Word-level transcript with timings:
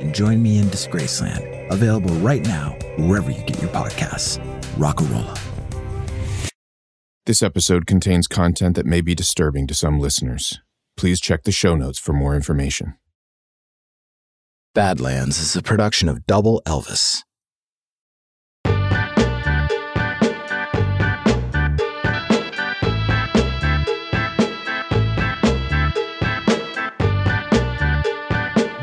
and 0.00 0.14
join 0.14 0.42
me 0.42 0.58
in 0.58 0.66
Disgraceland. 0.66 1.70
Available 1.70 2.14
right 2.16 2.44
now, 2.44 2.76
wherever 2.96 3.30
you 3.30 3.42
get 3.42 3.60
your 3.60 3.70
podcasts. 3.70 4.38
Rockarola. 4.76 5.38
This 7.26 7.42
episode 7.42 7.86
contains 7.86 8.26
content 8.26 8.74
that 8.76 8.86
may 8.86 9.02
be 9.02 9.14
disturbing 9.14 9.66
to 9.66 9.74
some 9.74 10.00
listeners. 10.00 10.60
Please 10.96 11.20
check 11.20 11.42
the 11.42 11.52
show 11.52 11.76
notes 11.76 11.98
for 11.98 12.12
more 12.12 12.34
information. 12.34 12.96
Badlands 14.74 15.38
is 15.38 15.54
a 15.54 15.62
production 15.62 16.08
of 16.08 16.26
Double 16.26 16.62
Elvis. 16.64 17.22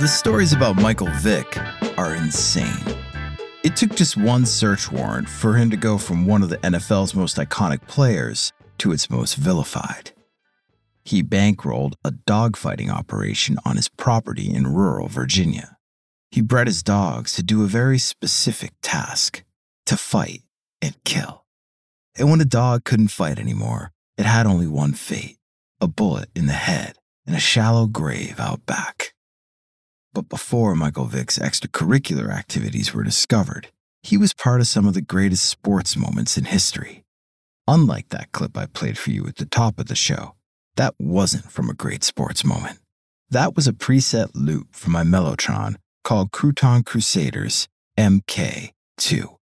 The 0.05 0.09
stories 0.09 0.53
about 0.53 0.75
Michael 0.75 1.09
Vick 1.13 1.57
are 1.97 2.13
insane. 2.13 2.95
It 3.63 3.75
took 3.75 3.95
just 3.95 4.15
one 4.15 4.45
search 4.45 4.91
warrant 4.91 5.27
for 5.27 5.55
him 5.55 5.71
to 5.71 5.77
go 5.77 5.97
from 5.97 6.27
one 6.27 6.43
of 6.43 6.49
the 6.49 6.59
NFL's 6.59 7.15
most 7.15 7.37
iconic 7.37 7.87
players 7.87 8.53
to 8.77 8.91
its 8.91 9.09
most 9.09 9.33
vilified. 9.33 10.11
He 11.03 11.23
bankrolled 11.23 11.93
a 12.03 12.11
dogfighting 12.11 12.87
operation 12.87 13.57
on 13.65 13.77
his 13.77 13.89
property 13.89 14.53
in 14.53 14.75
rural 14.75 15.07
Virginia. 15.07 15.75
He 16.29 16.39
bred 16.39 16.67
his 16.67 16.83
dogs 16.83 17.33
to 17.33 17.41
do 17.41 17.63
a 17.63 17.67
very 17.67 17.97
specific 17.97 18.73
task 18.83 19.43
to 19.87 19.97
fight 19.97 20.43
and 20.83 20.95
kill. 21.03 21.45
And 22.15 22.29
when 22.29 22.41
a 22.41 22.45
dog 22.45 22.83
couldn't 22.83 23.07
fight 23.07 23.39
anymore, 23.39 23.91
it 24.19 24.27
had 24.27 24.45
only 24.45 24.67
one 24.67 24.93
fate 24.93 25.39
a 25.81 25.87
bullet 25.87 26.29
in 26.35 26.45
the 26.45 26.53
head 26.53 26.93
and 27.25 27.35
a 27.35 27.39
shallow 27.39 27.87
grave 27.87 28.39
out 28.39 28.67
back. 28.67 29.14
But 30.15 30.29
before 30.29 30.75
Michael 30.75 31.07
Vick's 31.07 31.37
extracurricular 31.37 32.33
activities 32.33 32.93
were 32.93 33.03
discovered, 33.03 33.67
he 34.01 34.17
was 34.17 34.33
part 34.33 34.61
of 34.61 34.67
some 34.67 34.87
of 34.87 34.93
the 34.93 35.01
greatest 35.01 35.43
sports 35.43 35.97
moments 35.97 36.37
in 36.37 36.45
history. 36.45 37.03
Unlike 37.67 38.09
that 38.09 38.31
clip 38.31 38.57
I 38.57 38.67
played 38.67 38.97
for 38.97 39.11
you 39.11 39.27
at 39.27 39.35
the 39.35 39.45
top 39.45 39.77
of 39.77 39.87
the 39.87 39.95
show, 39.95 40.35
that 40.77 40.95
wasn't 40.97 41.51
from 41.51 41.69
a 41.69 41.73
great 41.73 42.01
sports 42.01 42.45
moment. 42.45 42.79
That 43.29 43.57
was 43.57 43.67
a 43.67 43.73
preset 43.73 44.29
loop 44.33 44.67
from 44.71 44.93
my 44.93 45.03
Mellotron 45.03 45.75
called 46.05 46.31
Crouton 46.31 46.85
Crusaders 46.85 47.67
MK2. 47.97 49.35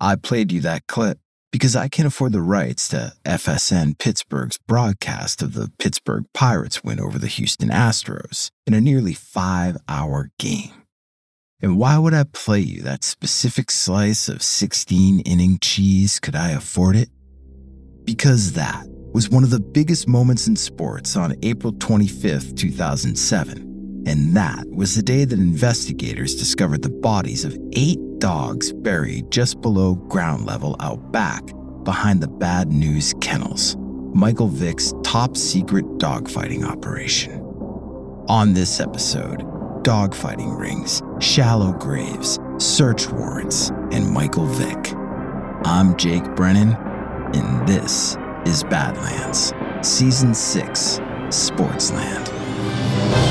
I 0.00 0.16
played 0.16 0.52
you 0.52 0.60
that 0.60 0.86
clip 0.86 1.18
because 1.54 1.76
I 1.76 1.86
can't 1.86 2.08
afford 2.08 2.32
the 2.32 2.42
rights 2.42 2.88
to 2.88 3.12
FSN 3.24 3.96
Pittsburgh's 4.00 4.58
broadcast 4.58 5.40
of 5.40 5.54
the 5.54 5.70
Pittsburgh 5.78 6.24
Pirates 6.34 6.82
win 6.82 6.98
over 6.98 7.16
the 7.16 7.28
Houston 7.28 7.68
Astros 7.68 8.50
in 8.66 8.74
a 8.74 8.80
nearly 8.80 9.12
five 9.12 9.76
hour 9.88 10.32
game. 10.36 10.72
And 11.62 11.78
why 11.78 11.96
would 11.96 12.12
I 12.12 12.24
play 12.24 12.58
you 12.58 12.82
that 12.82 13.04
specific 13.04 13.70
slice 13.70 14.28
of 14.28 14.42
16 14.42 15.20
inning 15.20 15.60
cheese 15.60 16.18
could 16.18 16.34
I 16.34 16.50
afford 16.50 16.96
it? 16.96 17.08
Because 18.02 18.54
that 18.54 18.84
was 19.12 19.30
one 19.30 19.44
of 19.44 19.50
the 19.50 19.60
biggest 19.60 20.08
moments 20.08 20.48
in 20.48 20.56
sports 20.56 21.14
on 21.14 21.36
April 21.44 21.72
25th, 21.72 22.56
2007. 22.56 23.73
And 24.06 24.34
that 24.34 24.68
was 24.70 24.94
the 24.94 25.02
day 25.02 25.24
that 25.24 25.38
investigators 25.38 26.34
discovered 26.34 26.82
the 26.82 26.90
bodies 26.90 27.44
of 27.44 27.56
eight 27.72 27.98
dogs 28.18 28.72
buried 28.72 29.30
just 29.30 29.60
below 29.62 29.94
ground 29.94 30.46
level 30.46 30.76
out 30.80 31.10
back 31.10 31.42
behind 31.84 32.22
the 32.22 32.28
Bad 32.28 32.68
News 32.70 33.14
Kennels, 33.20 33.76
Michael 34.14 34.48
Vick's 34.48 34.92
top 35.02 35.36
secret 35.36 35.84
dogfighting 35.98 36.64
operation. 36.64 37.40
On 38.28 38.52
this 38.52 38.80
episode, 38.80 39.40
dogfighting 39.84 40.58
rings, 40.58 41.02
shallow 41.20 41.72
graves, 41.72 42.38
search 42.58 43.10
warrants, 43.10 43.70
and 43.92 44.10
Michael 44.10 44.46
Vick. 44.46 44.94
I'm 45.66 45.96
Jake 45.96 46.24
Brennan, 46.34 46.74
and 47.34 47.68
this 47.68 48.16
is 48.46 48.64
Badlands, 48.64 49.52
Season 49.82 50.34
6, 50.34 50.98
Sportsland. 51.28 53.23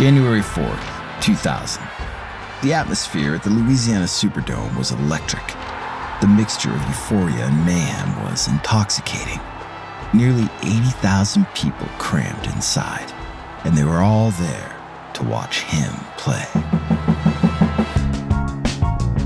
January 0.00 0.40
4th, 0.40 1.20
2000. 1.20 1.82
The 2.62 2.72
atmosphere 2.72 3.34
at 3.34 3.42
the 3.42 3.50
Louisiana 3.50 4.06
Superdome 4.06 4.74
was 4.78 4.92
electric. 4.92 5.46
The 6.22 6.26
mixture 6.26 6.70
of 6.70 6.80
euphoria 6.88 7.44
and 7.44 7.66
mayhem 7.66 8.24
was 8.24 8.48
intoxicating. 8.48 9.38
Nearly 10.14 10.48
80,000 10.62 11.44
people 11.54 11.86
crammed 11.98 12.46
inside, 12.46 13.12
and 13.66 13.76
they 13.76 13.84
were 13.84 13.98
all 13.98 14.30
there 14.30 14.74
to 15.12 15.24
watch 15.24 15.64
him 15.64 15.92
play. 16.16 16.46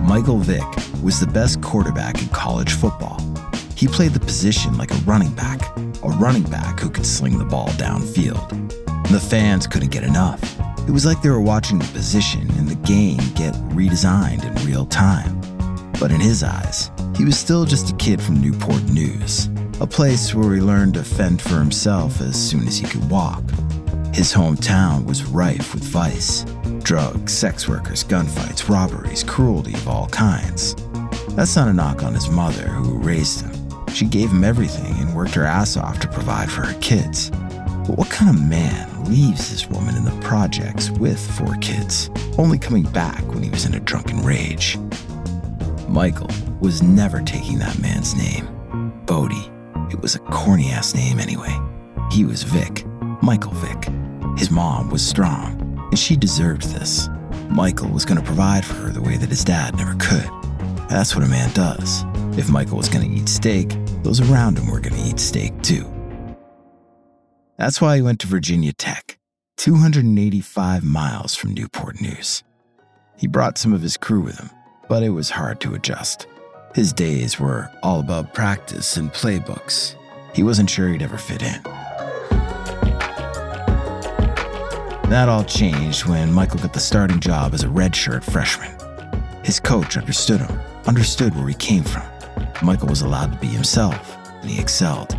Michael 0.02 0.40
Vick 0.40 0.66
was 1.04 1.20
the 1.20 1.30
best 1.32 1.62
quarterback 1.62 2.20
in 2.20 2.26
college 2.30 2.72
football. 2.72 3.20
He 3.76 3.86
played 3.86 4.10
the 4.10 4.18
position 4.18 4.76
like 4.76 4.90
a 4.90 5.04
running 5.06 5.32
back, 5.36 5.60
a 6.02 6.08
running 6.08 6.50
back 6.50 6.80
who 6.80 6.90
could 6.90 7.06
sling 7.06 7.38
the 7.38 7.44
ball 7.44 7.68
downfield. 7.78 8.50
The 9.10 9.20
fans 9.20 9.68
couldn't 9.68 9.92
get 9.92 10.02
enough. 10.02 10.63
It 10.86 10.90
was 10.90 11.06
like 11.06 11.22
they 11.22 11.30
were 11.30 11.40
watching 11.40 11.78
the 11.78 11.88
position 11.92 12.50
and 12.58 12.68
the 12.68 12.74
game 12.86 13.18
get 13.34 13.54
redesigned 13.72 14.44
in 14.44 14.66
real 14.66 14.84
time. 14.86 15.40
But 15.98 16.10
in 16.10 16.20
his 16.20 16.42
eyes, 16.42 16.90
he 17.16 17.24
was 17.24 17.38
still 17.38 17.64
just 17.64 17.90
a 17.90 17.96
kid 17.96 18.20
from 18.20 18.40
Newport 18.40 18.82
News, 18.84 19.48
a 19.80 19.86
place 19.86 20.34
where 20.34 20.54
he 20.54 20.60
learned 20.60 20.94
to 20.94 21.02
fend 21.02 21.40
for 21.40 21.58
himself 21.58 22.20
as 22.20 22.36
soon 22.36 22.68
as 22.68 22.76
he 22.76 22.86
could 22.86 23.08
walk. 23.08 23.42
His 24.12 24.32
hometown 24.32 25.06
was 25.06 25.24
rife 25.24 25.74
with 25.74 25.84
vice 25.84 26.44
drugs, 26.84 27.32
sex 27.32 27.66
workers, 27.66 28.04
gunfights, 28.04 28.68
robberies, 28.68 29.24
cruelty 29.24 29.72
of 29.72 29.88
all 29.88 30.06
kinds. 30.08 30.74
That's 31.30 31.56
not 31.56 31.68
a 31.68 31.72
knock 31.72 32.02
on 32.02 32.12
his 32.12 32.28
mother, 32.28 32.68
who 32.68 32.98
raised 32.98 33.40
him. 33.40 33.88
She 33.88 34.04
gave 34.04 34.30
him 34.30 34.44
everything 34.44 34.94
and 34.98 35.16
worked 35.16 35.34
her 35.34 35.44
ass 35.44 35.78
off 35.78 35.98
to 36.00 36.08
provide 36.08 36.50
for 36.50 36.60
her 36.60 36.78
kids. 36.80 37.30
But 37.86 37.98
what 37.98 38.08
kind 38.08 38.34
of 38.34 38.42
man 38.42 39.04
leaves 39.04 39.50
this 39.50 39.68
woman 39.68 39.96
in 39.96 40.04
the 40.04 40.18
projects 40.22 40.90
with 40.90 41.20
four 41.38 41.54
kids, 41.56 42.10
only 42.38 42.58
coming 42.58 42.84
back 42.84 43.22
when 43.28 43.42
he 43.42 43.50
was 43.50 43.66
in 43.66 43.74
a 43.74 43.80
drunken 43.80 44.22
rage? 44.22 44.78
Michael 45.86 46.30
was 46.60 46.82
never 46.82 47.20
taking 47.20 47.58
that 47.58 47.78
man's 47.78 48.14
name. 48.14 48.48
Boddie. 49.06 49.50
It 49.90 50.00
was 50.00 50.14
a 50.14 50.20
corny 50.20 50.70
ass 50.70 50.94
name 50.94 51.20
anyway. 51.20 51.56
He 52.10 52.24
was 52.24 52.42
Vick, 52.42 52.86
Michael 53.22 53.52
Vick. 53.52 53.92
His 54.38 54.50
mom 54.50 54.88
was 54.88 55.06
strong, 55.06 55.60
and 55.90 55.98
she 55.98 56.16
deserved 56.16 56.62
this. 56.62 57.08
Michael 57.50 57.90
was 57.90 58.04
going 58.04 58.18
to 58.18 58.24
provide 58.24 58.64
for 58.64 58.74
her 58.74 58.90
the 58.90 59.02
way 59.02 59.16
that 59.18 59.28
his 59.28 59.44
dad 59.44 59.76
never 59.76 59.94
could. 60.00 60.28
That's 60.88 61.14
what 61.14 61.24
a 61.24 61.28
man 61.28 61.52
does. 61.52 62.04
If 62.38 62.48
Michael 62.48 62.78
was 62.78 62.88
going 62.88 63.08
to 63.08 63.14
eat 63.14 63.28
steak, 63.28 63.68
those 64.02 64.20
around 64.20 64.58
him 64.58 64.70
were 64.70 64.80
going 64.80 64.96
to 64.96 65.08
eat 65.08 65.20
steak 65.20 65.60
too. 65.62 65.93
That's 67.56 67.80
why 67.80 67.96
he 67.96 68.02
went 68.02 68.18
to 68.20 68.26
Virginia 68.26 68.72
Tech. 68.72 69.18
285 69.58 70.82
miles 70.82 71.36
from 71.36 71.54
Newport 71.54 72.00
News. 72.00 72.42
He 73.16 73.28
brought 73.28 73.58
some 73.58 73.72
of 73.72 73.80
his 73.80 73.96
crew 73.96 74.20
with 74.20 74.38
him, 74.38 74.50
but 74.88 75.04
it 75.04 75.10
was 75.10 75.30
hard 75.30 75.60
to 75.60 75.74
adjust. 75.74 76.26
His 76.74 76.92
days 76.92 77.38
were 77.38 77.70
all 77.82 78.00
about 78.00 78.34
practice 78.34 78.96
and 78.96 79.12
playbooks. 79.12 79.94
He 80.34 80.42
wasn't 80.42 80.68
sure 80.68 80.88
he'd 80.88 81.02
ever 81.02 81.16
fit 81.16 81.42
in. 81.42 81.62
That 85.08 85.28
all 85.28 85.44
changed 85.44 86.06
when 86.06 86.32
Michael 86.32 86.58
got 86.58 86.72
the 86.72 86.80
starting 86.80 87.20
job 87.20 87.54
as 87.54 87.62
a 87.62 87.68
redshirt 87.68 88.24
freshman. 88.24 88.76
His 89.44 89.60
coach 89.60 89.96
understood 89.96 90.40
him, 90.40 90.58
understood 90.86 91.36
where 91.36 91.46
he 91.46 91.54
came 91.54 91.84
from. 91.84 92.02
Michael 92.62 92.88
was 92.88 93.02
allowed 93.02 93.32
to 93.32 93.38
be 93.38 93.46
himself, 93.46 94.16
and 94.42 94.50
he 94.50 94.60
excelled. 94.60 95.16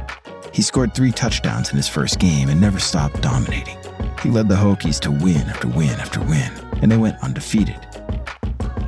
He 0.56 0.62
scored 0.62 0.94
three 0.94 1.12
touchdowns 1.12 1.72
in 1.72 1.76
his 1.76 1.90
first 1.90 2.18
game 2.18 2.48
and 2.48 2.62
never 2.62 2.80
stopped 2.80 3.22
dominating. 3.22 3.78
He 4.24 4.30
led 4.30 4.48
the 4.48 4.56
Hokies 4.56 5.02
to 5.02 5.12
win 5.12 5.50
after 5.50 5.68
win 5.68 6.00
after 6.00 6.22
win, 6.22 6.50
and 6.82 6.90
they 6.90 6.96
went 6.96 7.22
undefeated. 7.22 7.78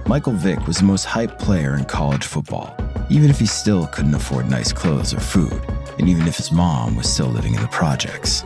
Michael 0.06 0.32
Vick 0.32 0.66
was 0.66 0.78
the 0.78 0.86
most 0.86 1.06
hyped 1.06 1.38
player 1.40 1.76
in 1.76 1.84
college 1.84 2.24
football, 2.24 2.74
even 3.10 3.30
if 3.30 3.38
he 3.38 3.46
still 3.46 3.86
couldn't 3.88 4.16
afford 4.16 4.50
nice 4.50 4.72
clothes 4.72 5.14
or 5.14 5.20
food, 5.20 5.62
and 6.00 6.08
even 6.08 6.26
if 6.26 6.38
his 6.38 6.54
mom 6.54 6.96
was 6.96 7.12
still 7.12 7.28
living 7.28 7.54
in 7.54 7.62
the 7.62 7.68
projects. 7.68 8.46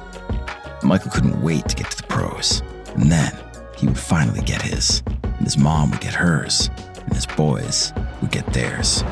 Michael 0.81 1.11
couldn't 1.11 1.39
wait 1.43 1.69
to 1.69 1.75
get 1.75 1.91
to 1.91 1.97
the 1.97 2.07
pros, 2.07 2.63
and 2.95 3.11
then 3.11 3.37
he 3.77 3.85
would 3.85 3.99
finally 3.99 4.41
get 4.41 4.63
his, 4.63 5.03
and 5.21 5.43
his 5.43 5.59
mom 5.59 5.91
would 5.91 6.01
get 6.01 6.15
hers, 6.15 6.71
and 7.05 7.13
his 7.13 7.27
boys 7.27 7.93
would 8.19 8.31
get 8.31 8.51
theirs. 8.51 9.03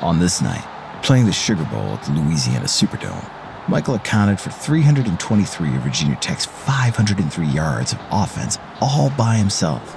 On 0.00 0.18
this 0.18 0.40
night, 0.40 0.66
playing 1.02 1.26
the 1.26 1.32
Sugar 1.32 1.64
Bowl 1.64 1.94
at 1.94 2.02
the 2.04 2.12
Louisiana 2.12 2.66
Superdome, 2.66 3.28
Michael 3.68 3.94
accounted 3.94 4.40
for 4.40 4.50
323 4.50 5.76
of 5.76 5.82
Virginia 5.82 6.16
Tech's 6.20 6.46
503 6.46 7.46
yards 7.46 7.92
of 7.92 7.98
offense 8.10 8.58
all 8.80 9.10
by 9.10 9.36
himself. 9.36 9.96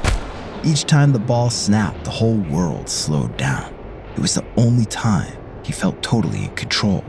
Each 0.64 0.84
time 0.84 1.14
the 1.14 1.20
ball 1.20 1.50
snapped, 1.52 2.04
the 2.04 2.12
whole 2.12 2.38
world 2.38 2.90
slowed 2.90 3.38
down. 3.38 3.74
It 4.16 4.20
was 4.20 4.34
the 4.34 4.46
only 4.58 4.86
time 4.86 5.38
he 5.64 5.72
felt 5.72 6.02
totally 6.02 6.46
in 6.46 6.56
control. 6.56 7.04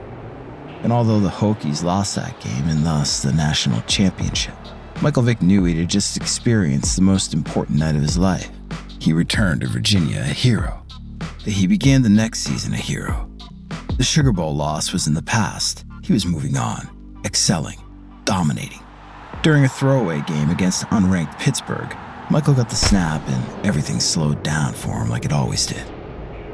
And 0.82 0.93
although 0.93 1.20
the 1.20 1.31
Hokies 1.31 1.82
lost 1.82 2.16
that 2.16 2.38
game 2.40 2.69
and 2.69 2.84
thus 2.84 3.22
the 3.22 3.32
national 3.32 3.81
championship, 3.82 4.54
Michael 5.00 5.22
Vick 5.22 5.40
knew 5.40 5.64
he 5.64 5.78
had 5.78 5.88
just 5.88 6.16
experienced 6.16 6.96
the 6.96 7.02
most 7.02 7.32
important 7.32 7.78
night 7.78 7.96
of 7.96 8.02
his 8.02 8.19
life. 8.19 8.50
He 8.98 9.12
returned 9.12 9.62
to 9.62 9.69
Virginia 9.69 10.20
a 10.20 10.25
hero. 10.25 10.82
That 11.44 11.52
he 11.52 11.66
began 11.66 12.02
the 12.02 12.08
next 12.08 12.40
season 12.40 12.75
a 12.75 12.78
hero. 12.78 13.31
The 13.96 14.04
Sugar 14.04 14.31
Bowl 14.31 14.54
loss 14.54 14.93
was 14.93 15.06
in 15.06 15.14
the 15.14 15.22
past, 15.22 15.87
he 16.02 16.12
was 16.12 16.26
moving 16.26 16.58
on, 16.58 16.87
excelling, 17.25 17.81
dominating. 18.26 18.82
During 19.43 19.64
a 19.64 19.70
throwaway 19.70 20.22
game 20.26 20.50
against 20.50 20.84
unranked 20.88 21.38
Pittsburgh, 21.38 21.96
Michael 22.28 22.52
got 22.52 22.69
the 22.69 22.76
snap 22.76 23.26
and 23.26 23.66
everything 23.66 23.98
slowed 23.98 24.43
down 24.43 24.75
for 24.75 25.00
him 25.00 25.08
like 25.08 25.25
it 25.25 25.32
always 25.32 25.64
did. 25.64 25.82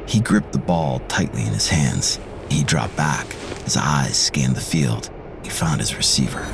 He 0.07 0.21
gripped 0.21 0.53
the 0.53 0.61
ball 0.61 1.01
tightly 1.09 1.43
in 1.43 1.49
his 1.49 1.67
hands. 1.67 2.21
He 2.49 2.63
dropped 2.63 2.95
back. 2.95 3.33
His 3.65 3.77
eyes 3.77 4.17
scanned 4.17 4.55
the 4.55 4.61
field. 4.61 5.11
He 5.43 5.51
found 5.51 5.81
his 5.81 5.97
receiver. 5.97 6.47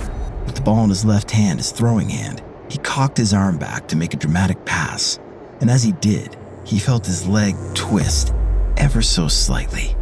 With 0.46 0.54
the 0.54 0.62
ball 0.62 0.84
in 0.84 0.88
his 0.88 1.04
left 1.04 1.30
hand, 1.30 1.58
his 1.58 1.70
throwing 1.70 2.08
hand, 2.08 2.42
he 2.70 2.78
cocked 2.78 3.18
his 3.18 3.34
arm 3.34 3.58
back 3.58 3.88
to 3.88 3.96
make 3.96 4.14
a 4.14 4.18
dramatic 4.18 4.64
pass. 4.64 5.18
And 5.60 5.68
as 5.68 5.82
he 5.82 5.92
did, 5.92 6.38
he 6.64 6.78
felt 6.78 7.04
his 7.04 7.28
leg 7.28 7.56
twist 7.74 8.32
ever 8.78 9.02
so 9.02 9.28
slightly. 9.28 9.94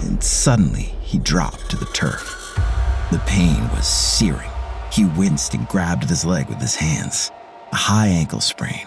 And 0.00 0.22
suddenly, 0.22 0.94
he 1.02 1.18
dropped 1.18 1.70
to 1.70 1.76
the 1.76 1.86
turf. 1.86 2.54
The 3.10 3.22
pain 3.26 3.60
was 3.70 3.86
searing. 3.86 4.50
He 4.92 5.04
winced 5.04 5.54
and 5.54 5.68
grabbed 5.68 6.04
at 6.04 6.10
his 6.10 6.24
leg 6.24 6.48
with 6.48 6.60
his 6.60 6.74
hands. 6.74 7.30
A 7.72 7.76
high 7.76 8.08
ankle 8.08 8.40
sprain. 8.40 8.86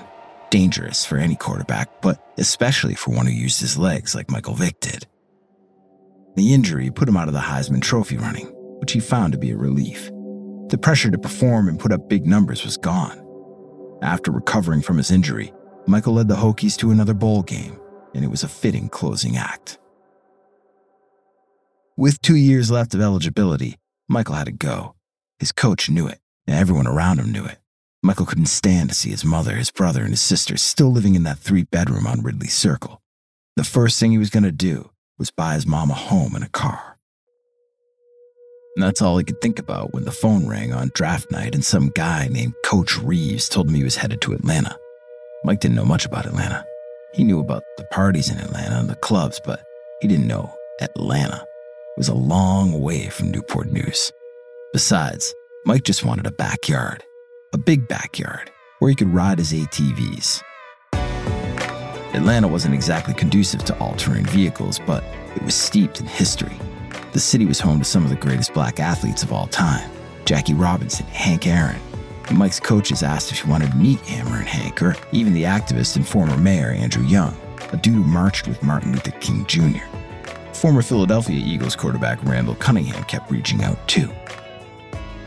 Dangerous 0.50 1.06
for 1.06 1.18
any 1.18 1.36
quarterback, 1.36 2.02
but 2.02 2.24
especially 2.38 2.96
for 2.96 3.12
one 3.12 3.26
who 3.26 3.32
used 3.32 3.62
his 3.62 3.78
legs 3.78 4.14
like 4.14 4.30
Michael 4.30 4.56
Vick 4.56 4.80
did. 4.80 5.08
The 6.36 6.54
injury 6.54 6.92
put 6.92 7.10
him 7.10 7.18
out 7.18 7.28
of 7.28 7.34
the 7.34 7.40
Heisman 7.40 7.82
Trophy 7.82 8.18
running, 8.18 8.48
which 8.80 8.94
he 8.94 9.00
found 9.00 9.34
to 9.34 9.40
be 9.40 9.52
a 9.52 9.58
relief. 9.58 10.10
The 10.70 10.78
pressure 10.82 11.12
to 11.12 11.18
perform 11.18 11.68
and 11.68 11.80
put 11.80 11.92
up 11.92 12.08
big 12.08 12.26
numbers 12.26 12.64
was 12.64 12.78
gone. 12.78 13.26
After 14.02 14.32
recovering 14.32 14.82
from 14.82 14.98
his 14.98 15.12
injury, 15.12 15.54
Michael 15.88 16.14
led 16.14 16.28
the 16.28 16.36
Hokies 16.36 16.78
to 16.78 16.92
another 16.92 17.14
bowl 17.14 17.44
game, 17.44 17.80
and 18.16 18.24
it 18.24 18.30
was 18.30 18.44
a 18.44 18.48
fitting 18.48 18.88
closing 18.88 19.36
act. 19.36 19.78
With 21.98 22.22
two 22.22 22.38
years 22.38 22.72
left 22.72 22.94
of 22.94 23.02
eligibility, 23.02 23.78
Michael 24.08 24.36
had 24.36 24.46
to 24.46 24.54
go. 24.54 24.96
His 25.40 25.52
coach 25.52 25.90
knew 25.90 26.08
it, 26.08 26.20
and 26.48 26.58
everyone 26.58 26.88
around 26.88 27.20
him 27.20 27.34
knew 27.34 27.44
it. 27.44 27.60
Michael 28.02 28.26
couldn't 28.26 28.46
stand 28.46 28.90
to 28.90 28.96
see 28.96 29.10
his 29.10 29.26
mother, 29.26 29.58
his 29.58 29.72
brother, 29.72 30.02
and 30.02 30.12
his 30.12 30.22
sister 30.22 30.56
still 30.56 30.90
living 30.90 31.16
in 31.16 31.24
that 31.24 31.38
three 31.38 31.64
bedroom 31.64 32.08
on 32.08 32.24
Ridley 32.24 32.48
Circle. 32.48 33.02
The 33.58 33.66
first 33.66 34.00
thing 34.00 34.12
he 34.12 34.18
was 34.18 34.30
going 34.30 34.44
to 34.44 34.54
do 34.54 34.90
was 35.20 35.32
buy 35.32 35.56
his 35.56 35.68
mom 35.68 35.92
a 35.92 35.94
home 35.94 36.34
and 36.34 36.46
a 36.46 36.50
car. 36.50 36.98
And 38.76 38.84
that's 38.84 39.02
all 39.02 39.18
he 39.18 39.26
could 39.26 39.42
think 39.42 39.60
about 39.60 39.94
when 39.94 40.06
the 40.06 40.14
phone 40.14 40.48
rang 40.48 40.74
on 40.74 40.92
draft 40.96 41.30
night 41.30 41.54
and 41.54 41.64
some 41.64 41.92
guy 41.94 42.30
named 42.30 42.54
Coach 42.64 42.98
Reeves 42.98 43.50
told 43.50 43.68
him 43.68 43.76
he 43.76 43.84
was 43.84 43.98
headed 43.98 44.22
to 44.22 44.34
Atlanta. 44.34 44.78
Mike 45.44 45.60
didn't 45.60 45.76
know 45.76 45.86
much 45.86 46.06
about 46.06 46.26
Atlanta. 46.26 46.66
He 47.14 47.26
knew 47.26 47.42
about 47.42 47.64
the 47.78 47.84
parties 47.92 48.32
in 48.32 48.38
Atlanta 48.38 48.80
and 48.80 48.90
the 48.90 48.96
clubs, 48.96 49.42
but 49.44 49.62
he 50.02 50.08
didn't 50.08 50.28
know 50.28 50.56
Atlanta 50.80 51.46
was 51.98 52.08
a 52.08 52.14
long 52.14 52.82
way 52.82 53.10
from 53.10 53.32
Newport 53.32 53.72
News. 53.72 54.12
Besides, 54.74 55.36
Mike 55.66 55.84
just 55.84 56.06
wanted 56.06 56.26
a 56.26 56.32
backyard, 56.32 57.04
a 57.54 57.58
big 57.58 57.88
backyard, 57.88 58.50
where 58.80 58.90
he 58.90 58.96
could 58.96 59.14
ride 59.14 59.40
his 59.40 59.52
ATVs. 59.52 60.42
Atlanta 62.14 62.48
wasn't 62.48 62.74
exactly 62.74 63.14
conducive 63.14 63.64
to 63.66 63.78
all 63.80 63.96
terrain 63.96 64.26
vehicles, 64.26 64.80
but 64.80 65.04
it 65.36 65.44
was 65.44 65.56
steeped 65.56 66.00
in 66.00 66.06
history. 66.06 66.58
The 67.14 67.20
city 67.20 67.46
was 67.46 67.60
home 67.60 67.80
to 67.80 67.86
some 67.86 68.04
of 68.04 68.10
the 68.10 68.16
greatest 68.16 68.54
black 68.54 68.80
athletes 68.80 69.24
of 69.24 69.34
all 69.34 69.48
time 69.48 69.90
Jackie 70.26 70.54
Robinson, 70.54 71.06
Hank 71.08 71.46
Aaron. 71.46 71.80
And 72.30 72.38
Mike's 72.38 72.60
coaches 72.60 73.04
asked 73.04 73.32
if 73.32 73.42
he 73.42 73.50
wanted 73.50 73.72
to 73.72 73.78
meet 73.78 74.00
Hammer 74.02 74.38
and 74.38 74.48
Hank, 74.48 74.82
or 74.82 74.96
even 75.12 75.34
the 75.34 75.44
activist 75.44 75.98
and 75.98 76.08
former 76.08 76.38
mayor 76.38 76.70
Andrew 76.72 77.04
Young, 77.04 77.36
a 77.74 77.78
dude 77.78 77.96
who 77.96 78.04
marched 78.04 78.48
with 78.48 78.64
Martin 78.64 78.94
Luther 78.94 79.12
King 79.20 79.46
Jr. 79.48 79.84
Former 80.62 80.84
Philadelphia 80.84 81.44
Eagles 81.44 81.76
quarterback 81.76 82.24
Randall 82.24 82.54
Cunningham 82.54 83.04
kept 83.06 83.32
reaching 83.32 83.64
out 83.64 83.88
too. 83.88 84.08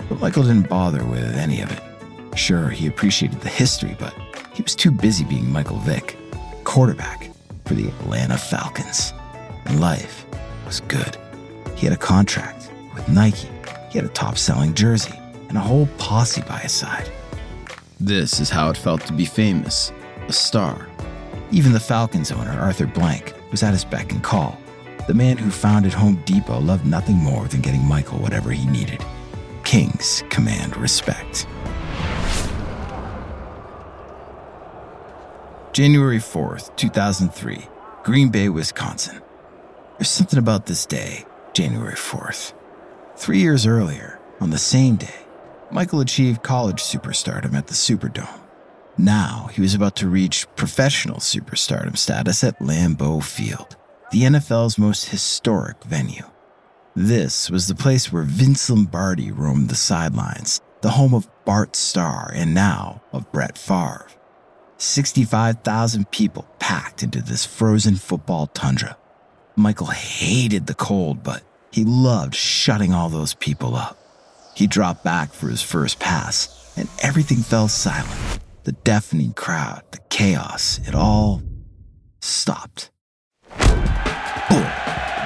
But 0.09 0.21
Michael 0.21 0.45
didn't 0.45 0.69
bother 0.69 1.05
with 1.05 1.35
any 1.35 1.61
of 1.61 1.73
it. 1.73 2.39
Sure, 2.39 2.69
he 2.69 2.87
appreciated 2.87 3.41
the 3.41 3.49
history, 3.49 3.97
but 3.99 4.15
he 4.53 4.63
was 4.63 4.77
too 4.77 4.93
busy 4.93 5.25
being 5.25 5.51
Michael 5.51 5.79
Vick, 5.79 6.17
quarterback 6.63 7.33
for 7.65 7.75
the 7.75 7.89
Atlanta 7.89 8.39
Falcons. 8.39 9.13
And 9.65 9.81
life 9.81 10.25
was 10.67 10.79
good. 10.83 11.17
He 11.75 11.85
had 11.85 11.97
a 11.97 11.99
contract 11.99 12.71
with 12.95 13.09
Nike, 13.09 13.49
he 13.91 13.99
had 13.99 14.05
a 14.05 14.13
top 14.13 14.39
selling 14.39 14.73
jersey, 14.73 15.19
and 15.49 15.59
a 15.59 15.61
whole 15.61 15.89
posse 15.99 16.43
by 16.43 16.59
his 16.59 16.71
side. 16.71 17.11
This 17.99 18.39
is 18.39 18.51
how 18.51 18.71
it 18.71 18.77
felt 18.77 19.01
to 19.07 19.13
be 19.13 19.25
famous, 19.25 19.91
a 20.29 20.33
star. 20.33 20.87
Even 21.51 21.73
the 21.73 21.81
Falcons 21.81 22.31
owner, 22.31 22.53
Arthur 22.53 22.87
Blank, 22.87 23.35
was 23.51 23.65
at 23.65 23.73
his 23.73 23.85
beck 23.85 24.13
and 24.13 24.23
call. 24.23 24.61
The 25.07 25.15
man 25.15 25.37
who 25.37 25.51
founded 25.51 25.93
Home 25.93 26.23
Depot 26.25 26.61
loved 26.61 26.87
nothing 26.87 27.17
more 27.17 27.47
than 27.47 27.61
getting 27.61 27.85
Michael 27.85 28.19
whatever 28.21 28.51
he 28.51 28.67
needed. 28.67 29.05
Kings 29.63 30.25
command 30.31 30.77
respect. 30.79 31.47
January 35.75 36.19
4th, 36.19 36.75
2003, 36.77 37.69
Green 38.03 38.31
Bay, 38.31 38.49
Wisconsin. 38.49 39.21
There's 39.99 40.09
something 40.09 40.39
about 40.39 40.67
this 40.67 40.87
day, 40.87 41.27
January 41.53 41.97
4th. 41.97 42.55
Three 43.17 43.41
years 43.41 43.67
earlier, 43.67 44.21
on 44.41 44.51
the 44.51 44.59
same 44.59 44.97
day, 44.97 45.27
Michael 45.71 46.01
achieved 46.01 46.43
college 46.43 46.83
superstardom 46.83 47.55
at 47.55 47.67
the 47.67 47.75
Superdome. 47.75 48.41
Now 48.97 49.51
he 49.53 49.61
was 49.61 49.75
about 49.75 49.97
to 49.97 50.09
reach 50.09 50.47
professional 50.57 51.19
superstardom 51.19 51.99
status 51.99 52.43
at 52.43 52.59
Lambeau 52.61 53.23
Field 53.23 53.77
the 54.15 54.23
NFL's 54.23 54.79
most 54.79 55.09
historic 55.09 55.83
venue. 55.83 56.23
This 56.95 57.51
was 57.51 57.67
the 57.67 57.75
place 57.75 58.13
where 58.13 58.23
Vince 58.23 58.71
Lombardi 58.71 59.33
roamed 59.33 59.69
the 59.69 59.75
sidelines, 59.75 60.61
the 60.83 60.91
home 60.91 61.15
of 61.15 61.29
Bart 61.45 61.75
Starr 61.75 62.31
and 62.33 62.55
now 62.55 63.03
of 63.13 63.33
Brett 63.33 63.59
Favre. 63.59 64.07
65,000 64.79 66.09
people 66.13 66.47
packed 66.61 67.03
into 67.03 67.23
this 67.23 67.45
frozen 67.45 67.97
football 67.97 68.47
tundra. 68.47 68.97
Michael 69.57 69.89
hated 69.89 70.69
the 70.69 70.75
cold, 70.75 71.25
but 71.25 71.43
he 71.73 71.83
loved 71.83 72.37
shutting 72.37 72.95
all 72.95 73.09
those 73.09 73.35
people 73.35 73.75
up. 73.75 73.99
He 74.55 74.69
dropped 74.69 75.03
back 75.03 75.33
for 75.33 75.49
his 75.49 75.61
first 75.61 75.99
pass, 75.99 76.73
and 76.77 76.89
everything 77.03 77.39
fell 77.39 77.67
silent. 77.67 78.39
The 78.63 78.73
deafening 78.85 79.33
crowd, 79.33 79.83
the 79.91 79.99
chaos, 80.09 80.79
it 80.87 80.95
all 80.95 81.43
stopped. 82.21 82.93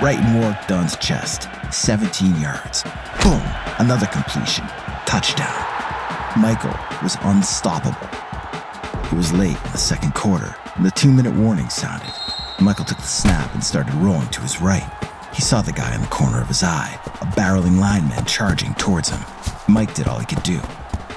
Right 0.00 0.16
in 0.16 0.40
Warrick 0.40 0.64
Dunn's 0.68 0.96
chest, 0.98 1.48
17 1.72 2.40
yards. 2.40 2.84
Boom, 3.24 3.42
another 3.80 4.06
completion, 4.06 4.64
touchdown. 5.06 5.52
Michael 6.38 6.72
was 7.02 7.16
unstoppable. 7.22 8.08
It 9.06 9.12
was 9.12 9.32
late 9.32 9.56
in 9.56 9.72
the 9.72 9.78
second 9.78 10.14
quarter, 10.14 10.54
and 10.76 10.86
the 10.86 10.92
two 10.92 11.10
minute 11.10 11.34
warning 11.34 11.68
sounded. 11.68 12.12
Michael 12.60 12.84
took 12.84 12.98
the 12.98 13.02
snap 13.02 13.52
and 13.54 13.64
started 13.64 13.92
rolling 13.94 14.28
to 14.28 14.40
his 14.40 14.60
right. 14.60 14.88
He 15.34 15.42
saw 15.42 15.62
the 15.62 15.72
guy 15.72 15.92
in 15.96 16.00
the 16.00 16.06
corner 16.06 16.40
of 16.40 16.46
his 16.46 16.62
eye, 16.62 16.96
a 17.20 17.26
barreling 17.34 17.80
lineman 17.80 18.24
charging 18.24 18.74
towards 18.74 19.08
him. 19.08 19.20
Mike 19.66 19.94
did 19.94 20.06
all 20.06 20.20
he 20.20 20.26
could 20.26 20.44
do. 20.44 20.60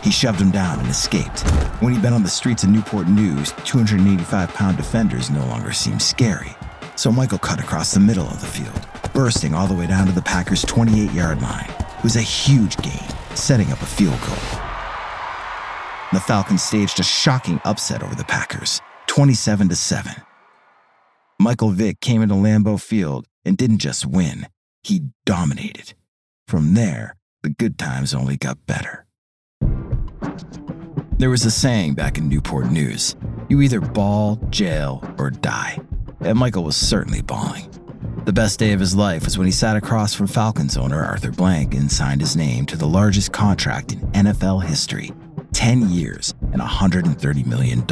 He 0.01 0.09
shoved 0.09 0.41
him 0.41 0.49
down 0.49 0.79
and 0.79 0.89
escaped. 0.89 1.41
When 1.81 1.93
he'd 1.93 2.01
been 2.01 2.13
on 2.13 2.23
the 2.23 2.29
streets 2.29 2.63
of 2.63 2.69
Newport 2.71 3.07
News, 3.07 3.51
285 3.63 4.51
pound 4.55 4.77
defenders 4.77 5.29
no 5.29 5.45
longer 5.45 5.71
seemed 5.71 6.01
scary. 6.01 6.55
So 7.01 7.11
Michael 7.11 7.39
cut 7.39 7.59
across 7.59 7.95
the 7.95 7.99
middle 7.99 8.27
of 8.27 8.41
the 8.41 8.45
field, 8.45 8.87
bursting 9.11 9.55
all 9.55 9.65
the 9.65 9.73
way 9.73 9.87
down 9.87 10.05
to 10.05 10.13
the 10.13 10.21
Packers' 10.21 10.61
28 10.61 11.11
yard 11.13 11.41
line. 11.41 11.67
It 11.97 12.03
was 12.03 12.15
a 12.15 12.21
huge 12.21 12.77
gain, 12.77 13.09
setting 13.33 13.71
up 13.71 13.81
a 13.81 13.87
field 13.87 14.19
goal. 14.21 14.59
The 16.13 16.19
Falcons 16.19 16.61
staged 16.61 16.99
a 16.99 17.03
shocking 17.03 17.59
upset 17.65 18.03
over 18.03 18.13
the 18.13 18.23
Packers, 18.23 18.81
27 19.07 19.69
to 19.69 19.75
7. 19.75 20.13
Michael 21.39 21.71
Vick 21.71 22.01
came 22.01 22.21
into 22.21 22.35
Lambeau 22.35 22.79
Field 22.79 23.25
and 23.43 23.57
didn't 23.57 23.79
just 23.79 24.05
win, 24.05 24.45
he 24.83 25.05
dominated. 25.25 25.95
From 26.47 26.75
there, 26.75 27.15
the 27.41 27.49
good 27.49 27.79
times 27.79 28.13
only 28.13 28.37
got 28.37 28.67
better. 28.67 29.07
There 31.17 31.31
was 31.31 31.45
a 31.45 31.51
saying 31.51 31.95
back 31.95 32.19
in 32.19 32.29
Newport 32.29 32.69
News 32.69 33.15
you 33.49 33.59
either 33.59 33.81
ball, 33.81 34.35
jail, 34.51 35.03
or 35.17 35.31
die. 35.31 35.79
And 36.21 36.37
Michael 36.37 36.63
was 36.63 36.77
certainly 36.77 37.21
balling. 37.21 37.67
The 38.25 38.33
best 38.33 38.59
day 38.59 38.73
of 38.73 38.79
his 38.79 38.95
life 38.95 39.25
was 39.25 39.37
when 39.37 39.47
he 39.47 39.51
sat 39.51 39.75
across 39.75 40.13
from 40.13 40.27
Falcons 40.27 40.77
owner 40.77 41.03
Arthur 41.03 41.31
Blank 41.31 41.73
and 41.73 41.91
signed 41.91 42.21
his 42.21 42.35
name 42.35 42.67
to 42.67 42.77
the 42.77 42.87
largest 42.87 43.31
contract 43.31 43.93
in 43.93 43.99
NFL 44.11 44.63
history 44.63 45.11
10 45.53 45.89
years 45.89 46.33
and 46.53 46.61
$130 46.61 47.45
million. 47.45 47.83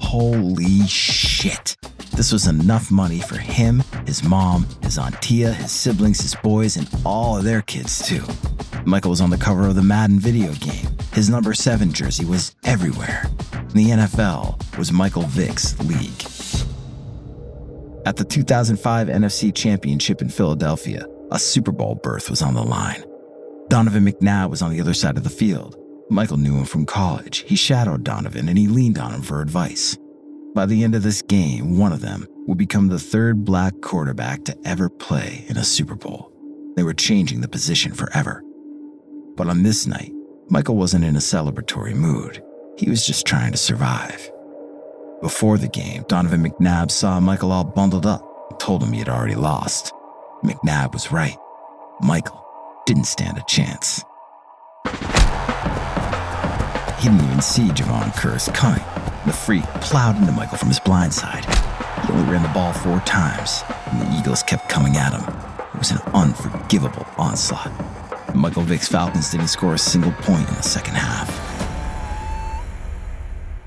Holy 0.00 0.86
shit. 0.86 1.76
This 2.16 2.32
was 2.32 2.46
enough 2.46 2.90
money 2.90 3.20
for 3.20 3.36
him, 3.36 3.82
his 4.06 4.24
mom, 4.24 4.66
his 4.82 4.98
Aunt 4.98 5.20
Tia, 5.22 5.52
his 5.52 5.72
siblings, 5.72 6.20
his 6.20 6.34
boys, 6.36 6.76
and 6.76 6.88
all 7.04 7.38
of 7.38 7.44
their 7.44 7.62
kids, 7.62 8.06
too. 8.06 8.24
Michael 8.84 9.10
was 9.10 9.20
on 9.20 9.30
the 9.30 9.38
cover 9.38 9.66
of 9.66 9.74
the 9.74 9.82
Madden 9.82 10.18
video 10.18 10.52
game. 10.54 10.88
His 11.12 11.30
number 11.30 11.54
seven 11.54 11.92
jersey 11.92 12.24
was 12.24 12.54
everywhere. 12.64 13.26
The 13.74 13.90
NFL 13.90 14.76
was 14.78 14.92
Michael 14.92 15.22
Vick's 15.22 15.78
league. 15.80 16.71
At 18.04 18.16
the 18.16 18.24
2005 18.24 19.06
NFC 19.06 19.54
Championship 19.54 20.20
in 20.22 20.28
Philadelphia, 20.28 21.06
a 21.30 21.38
Super 21.38 21.70
Bowl 21.70 21.94
berth 22.02 22.30
was 22.30 22.42
on 22.42 22.54
the 22.54 22.62
line. 22.62 23.04
Donovan 23.68 24.04
McNabb 24.04 24.50
was 24.50 24.60
on 24.60 24.72
the 24.72 24.80
other 24.80 24.92
side 24.92 25.16
of 25.16 25.22
the 25.22 25.30
field. 25.30 25.76
Michael 26.10 26.36
knew 26.36 26.56
him 26.56 26.64
from 26.64 26.84
college. 26.84 27.44
He 27.46 27.54
shadowed 27.54 28.02
Donovan 28.02 28.48
and 28.48 28.58
he 28.58 28.66
leaned 28.66 28.98
on 28.98 29.12
him 29.12 29.22
for 29.22 29.40
advice. 29.40 29.96
By 30.52 30.66
the 30.66 30.82
end 30.82 30.96
of 30.96 31.04
this 31.04 31.22
game, 31.22 31.78
one 31.78 31.92
of 31.92 32.00
them 32.00 32.26
would 32.48 32.58
become 32.58 32.88
the 32.88 32.98
third 32.98 33.44
black 33.44 33.80
quarterback 33.82 34.44
to 34.44 34.58
ever 34.64 34.88
play 34.88 35.44
in 35.48 35.56
a 35.56 35.64
Super 35.64 35.94
Bowl. 35.94 36.32
They 36.74 36.82
were 36.82 36.94
changing 36.94 37.40
the 37.40 37.48
position 37.48 37.92
forever. 37.92 38.42
But 39.36 39.46
on 39.46 39.62
this 39.62 39.86
night, 39.86 40.12
Michael 40.48 40.76
wasn't 40.76 41.04
in 41.04 41.14
a 41.14 41.20
celebratory 41.20 41.94
mood. 41.94 42.42
He 42.76 42.90
was 42.90 43.06
just 43.06 43.26
trying 43.26 43.52
to 43.52 43.58
survive. 43.58 44.31
Before 45.22 45.56
the 45.56 45.68
game, 45.68 46.04
Donovan 46.08 46.42
McNabb 46.42 46.90
saw 46.90 47.20
Michael 47.20 47.52
all 47.52 47.62
bundled 47.62 48.06
up 48.06 48.24
and 48.50 48.58
told 48.58 48.82
him 48.82 48.92
he 48.92 48.98
had 48.98 49.08
already 49.08 49.36
lost. 49.36 49.92
McNabb 50.42 50.94
was 50.94 51.12
right. 51.12 51.38
Michael 52.00 52.44
didn't 52.86 53.04
stand 53.04 53.38
a 53.38 53.44
chance. 53.46 54.02
He 56.98 57.08
didn't 57.08 57.24
even 57.24 57.40
see 57.40 57.68
Jevon 57.68 58.10
Kearse 58.14 58.52
coming. 58.52 58.82
The 59.24 59.32
freak 59.32 59.62
plowed 59.80 60.16
into 60.16 60.32
Michael 60.32 60.58
from 60.58 60.66
his 60.66 60.80
blind 60.80 61.14
side. 61.14 61.44
He 62.04 62.12
only 62.12 62.28
ran 62.28 62.42
the 62.42 62.48
ball 62.48 62.72
four 62.72 62.98
times, 63.02 63.62
and 63.92 64.02
the 64.02 64.18
Eagles 64.18 64.42
kept 64.42 64.68
coming 64.68 64.96
at 64.96 65.12
him. 65.12 65.22
It 65.72 65.78
was 65.78 65.92
an 65.92 66.00
unforgivable 66.14 67.06
onslaught. 67.16 67.70
Michael 68.34 68.62
Vick's 68.64 68.88
Falcons 68.88 69.30
didn't 69.30 69.48
score 69.48 69.74
a 69.74 69.78
single 69.78 70.10
point 70.10 70.48
in 70.48 70.54
the 70.56 70.62
second 70.62 70.94
half. 70.96 71.51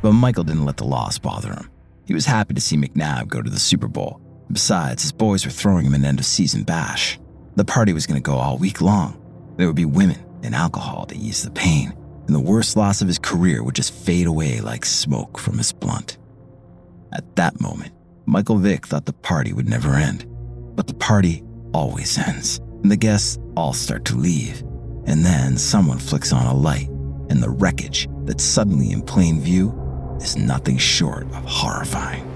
But 0.05 0.13
Michael 0.13 0.43
didn't 0.43 0.65
let 0.65 0.77
the 0.77 0.83
loss 0.83 1.17
bother 1.17 1.51
him. 1.51 1.71
He 2.05 2.13
was 2.13 2.27
happy 2.27 2.53
to 2.53 2.61
see 2.61 2.77
McNabb 2.77 3.27
go 3.27 3.41
to 3.41 3.49
the 3.49 3.59
Super 3.59 3.87
Bowl. 3.87 4.21
Besides, 4.51 5.01
his 5.01 5.11
boys 5.11 5.43
were 5.43 5.51
throwing 5.51 5.83
him 5.83 5.95
an 5.95 6.05
end 6.05 6.19
of 6.19 6.27
season 6.27 6.61
bash. 6.61 7.17
The 7.55 7.65
party 7.65 7.91
was 7.91 8.05
going 8.05 8.21
to 8.21 8.31
go 8.31 8.35
all 8.35 8.59
week 8.59 8.81
long. 8.81 9.19
There 9.57 9.65
would 9.65 9.75
be 9.75 9.85
women 9.85 10.23
and 10.43 10.53
alcohol 10.53 11.07
to 11.07 11.17
ease 11.17 11.41
the 11.41 11.49
pain 11.49 11.97
and 12.27 12.35
the 12.35 12.39
worst 12.39 12.77
loss 12.77 13.01
of 13.01 13.07
his 13.07 13.17
career 13.17 13.63
would 13.63 13.73
just 13.73 13.95
fade 13.95 14.27
away 14.27 14.61
like 14.61 14.85
smoke 14.85 15.39
from 15.39 15.57
his 15.57 15.71
blunt. 15.71 16.19
At 17.11 17.35
that 17.37 17.59
moment, 17.59 17.91
Michael 18.27 18.59
Vick 18.59 18.85
thought 18.85 19.05
the 19.05 19.13
party 19.13 19.53
would 19.53 19.67
never 19.67 19.95
end. 19.95 20.27
But 20.75 20.85
the 20.85 20.93
party 20.93 21.43
always 21.73 22.15
ends, 22.19 22.59
and 22.83 22.91
the 22.91 22.95
guests 22.95 23.39
all 23.57 23.73
start 23.73 24.05
to 24.05 24.15
leave. 24.15 24.61
And 25.07 25.25
then 25.25 25.57
someone 25.57 25.97
flicks 25.97 26.31
on 26.31 26.45
a 26.45 26.53
light, 26.53 26.89
and 27.31 27.41
the 27.41 27.49
wreckage 27.49 28.07
that's 28.25 28.43
suddenly 28.43 28.91
in 28.91 29.01
plain 29.01 29.41
view 29.41 29.81
is 30.21 30.37
nothing 30.37 30.77
short 30.77 31.23
of 31.33 31.43
horrifying. 31.45 32.31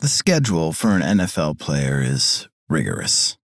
The 0.00 0.08
schedule 0.08 0.72
for 0.72 0.96
an 0.96 1.02
NFL 1.02 1.58
player 1.58 2.00
is 2.02 2.48
rigorous. 2.70 3.36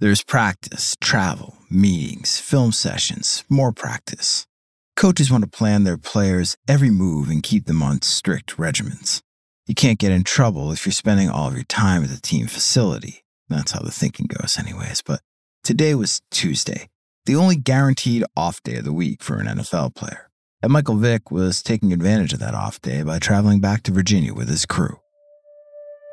There's 0.00 0.22
practice, 0.22 0.96
travel, 1.00 1.56
meetings, 1.68 2.38
film 2.38 2.70
sessions, 2.70 3.42
more 3.48 3.72
practice. 3.72 4.46
Coaches 4.94 5.28
want 5.28 5.42
to 5.42 5.50
plan 5.50 5.82
their 5.82 5.98
players' 5.98 6.56
every 6.68 6.90
move 6.90 7.28
and 7.28 7.42
keep 7.42 7.64
them 7.64 7.82
on 7.82 8.02
strict 8.02 8.56
regimens. 8.58 9.22
You 9.66 9.74
can't 9.74 9.98
get 9.98 10.12
in 10.12 10.22
trouble 10.22 10.70
if 10.70 10.86
you're 10.86 10.92
spending 10.92 11.28
all 11.28 11.48
of 11.48 11.54
your 11.54 11.64
time 11.64 12.04
at 12.04 12.10
the 12.10 12.20
team 12.20 12.46
facility. 12.46 13.24
That's 13.48 13.72
how 13.72 13.80
the 13.80 13.90
thinking 13.90 14.26
goes, 14.26 14.56
anyways. 14.56 15.02
But 15.02 15.20
today 15.64 15.96
was 15.96 16.22
Tuesday, 16.30 16.90
the 17.26 17.34
only 17.34 17.56
guaranteed 17.56 18.22
off 18.36 18.62
day 18.62 18.76
of 18.76 18.84
the 18.84 18.92
week 18.92 19.20
for 19.20 19.40
an 19.40 19.48
NFL 19.48 19.96
player. 19.96 20.30
And 20.62 20.72
Michael 20.72 20.94
Vick 20.94 21.32
was 21.32 21.60
taking 21.60 21.92
advantage 21.92 22.32
of 22.32 22.38
that 22.38 22.54
off 22.54 22.80
day 22.80 23.02
by 23.02 23.18
traveling 23.18 23.60
back 23.60 23.82
to 23.82 23.92
Virginia 23.92 24.32
with 24.32 24.48
his 24.48 24.64
crew. 24.64 25.00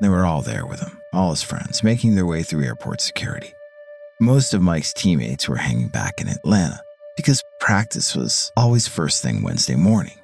They 0.01 0.09
were 0.09 0.25
all 0.25 0.41
there 0.41 0.65
with 0.65 0.79
him, 0.79 0.97
all 1.13 1.29
his 1.29 1.43
friends, 1.43 1.83
making 1.83 2.15
their 2.15 2.25
way 2.25 2.41
through 2.41 2.63
airport 2.63 2.99
security. 2.99 3.53
Most 4.21 4.53
of 4.53 4.61
Mike's 4.61 4.93
teammates 4.93 5.49
were 5.49 5.57
hanging 5.57 5.89
back 5.89 6.21
in 6.21 6.29
Atlanta 6.29 6.81
because 7.17 7.43
practice 7.59 8.15
was 8.15 8.49
always 8.55 8.87
first 8.87 9.21
thing 9.21 9.43
Wednesday 9.43 9.75
morning. 9.75 10.17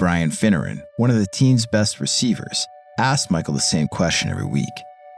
Brian 0.00 0.30
Finneran, 0.30 0.82
one 0.96 1.10
of 1.10 1.16
the 1.16 1.28
team's 1.32 1.64
best 1.64 2.00
receivers, 2.00 2.66
asked 2.98 3.30
Michael 3.30 3.54
the 3.54 3.60
same 3.60 3.86
question 3.86 4.30
every 4.30 4.46
week 4.46 4.64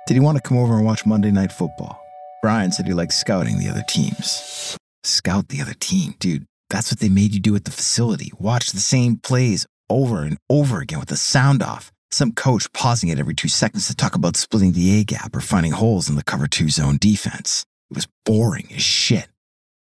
Did 0.06 0.12
he 0.12 0.20
want 0.20 0.36
to 0.36 0.42
come 0.46 0.58
over 0.58 0.76
and 0.76 0.84
watch 0.84 1.06
Monday 1.06 1.30
Night 1.30 1.52
Football? 1.52 1.98
Brian 2.42 2.70
said 2.70 2.86
he 2.86 2.92
liked 2.92 3.14
scouting 3.14 3.58
the 3.58 3.70
other 3.70 3.84
teams. 3.88 4.76
Scout 5.04 5.48
the 5.48 5.62
other 5.62 5.74
team, 5.80 6.14
dude. 6.18 6.44
That's 6.68 6.92
what 6.92 7.00
they 7.00 7.08
made 7.08 7.32
you 7.32 7.40
do 7.40 7.56
at 7.56 7.64
the 7.64 7.70
facility. 7.70 8.30
Watch 8.38 8.72
the 8.72 8.80
same 8.80 9.16
plays 9.16 9.64
over 9.88 10.20
and 10.20 10.36
over 10.50 10.80
again 10.80 11.00
with 11.00 11.08
the 11.08 11.16
sound 11.16 11.62
off. 11.62 11.90
Some 12.10 12.32
coach 12.32 12.70
pausing 12.74 13.08
it 13.08 13.18
every 13.18 13.34
two 13.34 13.48
seconds 13.48 13.86
to 13.86 13.96
talk 13.96 14.14
about 14.14 14.36
splitting 14.36 14.72
the 14.72 15.00
A 15.00 15.04
gap 15.04 15.34
or 15.34 15.40
finding 15.40 15.72
holes 15.72 16.10
in 16.10 16.16
the 16.16 16.22
cover 16.22 16.46
two 16.46 16.68
zone 16.68 16.98
defense. 17.00 17.64
It 17.92 17.96
was 17.96 18.08
boring 18.24 18.68
as 18.74 18.80
shit. 18.80 19.28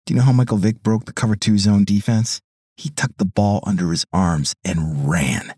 Do 0.06 0.14
you 0.14 0.20
know 0.20 0.26
how 0.28 0.32
Michael 0.32 0.58
Vick 0.58 0.84
broke 0.84 1.06
the 1.06 1.12
cover 1.12 1.36
two 1.36 1.58
zone 1.58 1.86
defense? 1.86 2.40
He 2.78 2.90
tucked 2.90 3.18
the 3.18 3.26
ball 3.26 3.64
under 3.66 3.90
his 3.90 4.06
arms 4.14 4.54
and 4.64 5.10
ran. 5.10 5.56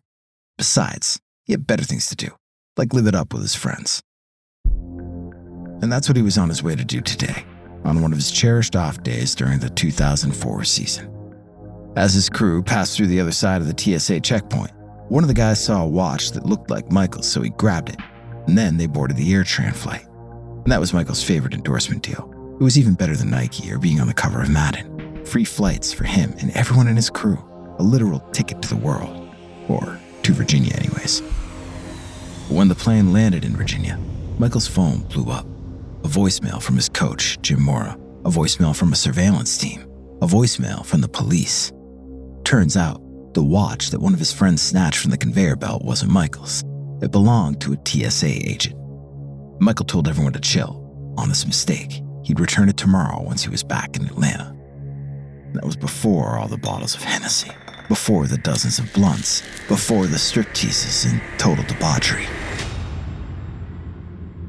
Besides, 0.58 1.20
he 1.44 1.52
had 1.52 1.68
better 1.68 1.84
things 1.84 2.08
to 2.08 2.16
do, 2.16 2.30
like 2.78 2.94
live 2.94 3.06
it 3.06 3.16
up 3.16 3.34
with 3.34 3.42
his 3.42 3.54
friends. 3.54 4.02
And 4.66 5.92
that's 5.92 6.08
what 6.08 6.16
he 6.16 6.24
was 6.24 6.38
on 6.38 6.48
his 6.48 6.64
way 6.64 6.74
to 6.74 6.86
do 6.86 7.02
today, 7.02 7.44
on 7.84 8.02
one 8.02 8.14
of 8.14 8.18
his 8.18 8.32
cherished 8.32 8.78
off 8.78 9.04
days 9.04 9.36
during 9.36 9.60
the 9.60 9.70
2004 9.70 10.64
season. 10.64 11.12
As 11.98 12.14
his 12.14 12.30
crew 12.30 12.64
passed 12.64 12.96
through 12.96 13.08
the 13.08 13.20
other 13.20 13.34
side 13.34 13.62
of 13.62 13.68
the 13.68 14.00
TSA 14.00 14.22
checkpoint, 14.22 14.72
one 15.10 15.26
of 15.26 15.28
the 15.28 15.34
guys 15.34 15.62
saw 15.62 15.84
a 15.84 15.88
watch 15.88 16.32
that 16.32 16.46
looked 16.46 16.70
like 16.70 16.94
Michael's, 16.94 17.28
so 17.28 17.42
he 17.42 17.50
grabbed 17.50 17.90
it. 17.90 18.00
And 18.48 18.58
then 18.58 18.78
they 18.78 18.88
boarded 18.88 19.18
the 19.18 19.34
AirTran 19.34 19.76
flight. 19.76 20.08
And 20.64 20.72
that 20.72 20.80
was 20.80 20.94
Michael's 20.94 21.22
favorite 21.22 21.54
endorsement 21.54 22.04
deal. 22.04 22.34
It 22.60 22.64
was 22.64 22.80
even 22.80 22.96
better 22.96 23.16
than 23.16 23.30
Nike 23.30 23.72
or 23.72 23.78
being 23.78 24.00
on 24.00 24.08
the 24.08 24.16
cover 24.16 24.42
of 24.42 24.50
Madden. 24.50 25.24
Free 25.26 25.46
flights 25.46 25.94
for 25.94 26.06
him 26.06 26.34
and 26.40 26.50
everyone 26.58 26.88
in 26.88 26.96
his 26.96 27.10
crew. 27.10 27.38
a 27.80 27.84
literal 27.84 28.20
ticket 28.32 28.60
to 28.60 28.70
the 28.70 28.76
world, 28.76 29.30
or 29.68 30.00
to 30.24 30.34
Virginia, 30.34 30.74
anyways. 30.74 31.20
When 32.50 32.68
the 32.70 32.74
plane 32.74 33.14
landed 33.14 33.46
in 33.46 33.56
Virginia, 33.56 34.00
Michael's 34.40 34.68
phone 34.68 35.02
blew 35.02 35.32
up. 35.32 35.46
A 36.04 36.08
voicemail 36.08 36.60
from 36.60 36.76
his 36.76 36.90
coach, 36.90 37.38
Jim 37.44 37.62
Mora, 37.62 37.96
a 38.26 38.32
voicemail 38.32 38.76
from 38.76 38.94
a 38.94 38.96
surveillance 38.96 39.60
team, 39.60 39.82
a 40.24 40.26
voicemail 40.26 40.84
from 40.84 41.02
the 41.02 41.08
police. 41.08 41.72
Turns 42.44 42.76
out, 42.76 43.00
the 43.36 43.44
watch 43.44 43.92
that 43.92 44.02
one 44.02 44.14
of 44.14 44.20
his 44.20 44.34
friends 44.34 44.64
snatched 44.64 45.00
from 45.00 45.12
the 45.12 45.18
conveyor 45.18 45.58
belt 45.58 45.84
wasn't 45.84 46.12
Michael's. 46.12 46.64
It 47.04 47.12
belonged 47.12 47.62
to 47.62 47.74
a 47.74 48.10
TSA 48.10 48.26
agent. 48.26 48.76
Michael 49.60 49.86
told 49.86 50.08
everyone 50.08 50.34
to 50.34 50.40
chill. 50.40 50.84
Honest 51.16 51.46
mistake. 51.46 52.02
He'd 52.28 52.42
return 52.42 52.68
it 52.68 52.76
tomorrow 52.76 53.22
once 53.22 53.44
he 53.44 53.50
was 53.50 53.64
back 53.64 53.96
in 53.96 54.06
Atlanta. 54.06 54.54
That 55.54 55.64
was 55.64 55.78
before 55.78 56.38
all 56.38 56.50
the 56.50 56.58
bottles 56.58 56.94
of 56.94 57.02
Hennessy, 57.02 57.52
before 57.88 58.28
the 58.28 58.38
dozens 58.38 58.80
of 58.80 58.92
blunts, 58.92 59.44
before 59.70 60.08
the 60.08 60.18
stripteases 60.18 61.10
and 61.10 61.22
total 61.40 61.64
debauchery. 61.64 62.26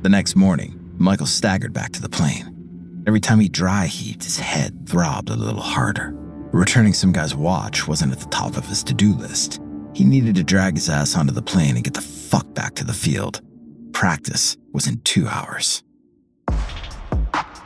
The 0.02 0.08
next 0.08 0.35
morning, 0.35 0.92
Michael 0.97 1.26
staggered 1.26 1.73
back 1.73 1.92
to 1.92 2.02
the 2.02 2.08
plane. 2.08 3.04
Every 3.06 3.20
time 3.20 3.38
he 3.38 3.49
dry 3.49 3.87
heaved, 3.87 4.25
his 4.25 4.40
head 4.40 4.88
throbbed 4.88 5.30
a 5.30 5.37
little 5.37 5.62
harder. 5.62 6.11
Returning 6.52 6.94
some 6.94 7.12
guy's 7.12 7.37
watch 7.37 7.87
wasn't 7.87 8.11
at 8.11 8.18
the 8.18 8.26
top 8.26 8.56
of 8.56 8.66
his 8.66 8.82
to 8.82 8.92
do 8.92 9.14
list. 9.14 9.61
He 9.94 10.02
needed 10.02 10.35
to 10.35 10.42
drag 10.42 10.75
his 10.75 10.90
ass 10.90 11.16
onto 11.16 11.32
the 11.32 11.42
plane 11.42 11.76
and 11.76 11.85
get 11.85 11.94
the 11.94 12.00
fuck 12.00 12.52
back 12.54 12.75
to 12.75 12.85
the 12.85 12.92
field. 12.92 13.40
Practice 13.92 14.56
was 14.73 14.88
in 14.88 15.00
two 15.02 15.28
hours. 15.28 15.85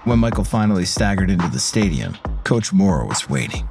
When 0.05 0.19
Michael 0.19 0.43
finally 0.43 0.85
staggered 0.85 1.31
into 1.31 1.47
the 1.49 1.61
stadium, 1.61 2.19
Coach 2.43 2.73
Mora 2.73 3.07
was 3.07 3.31
waiting. 3.31 3.69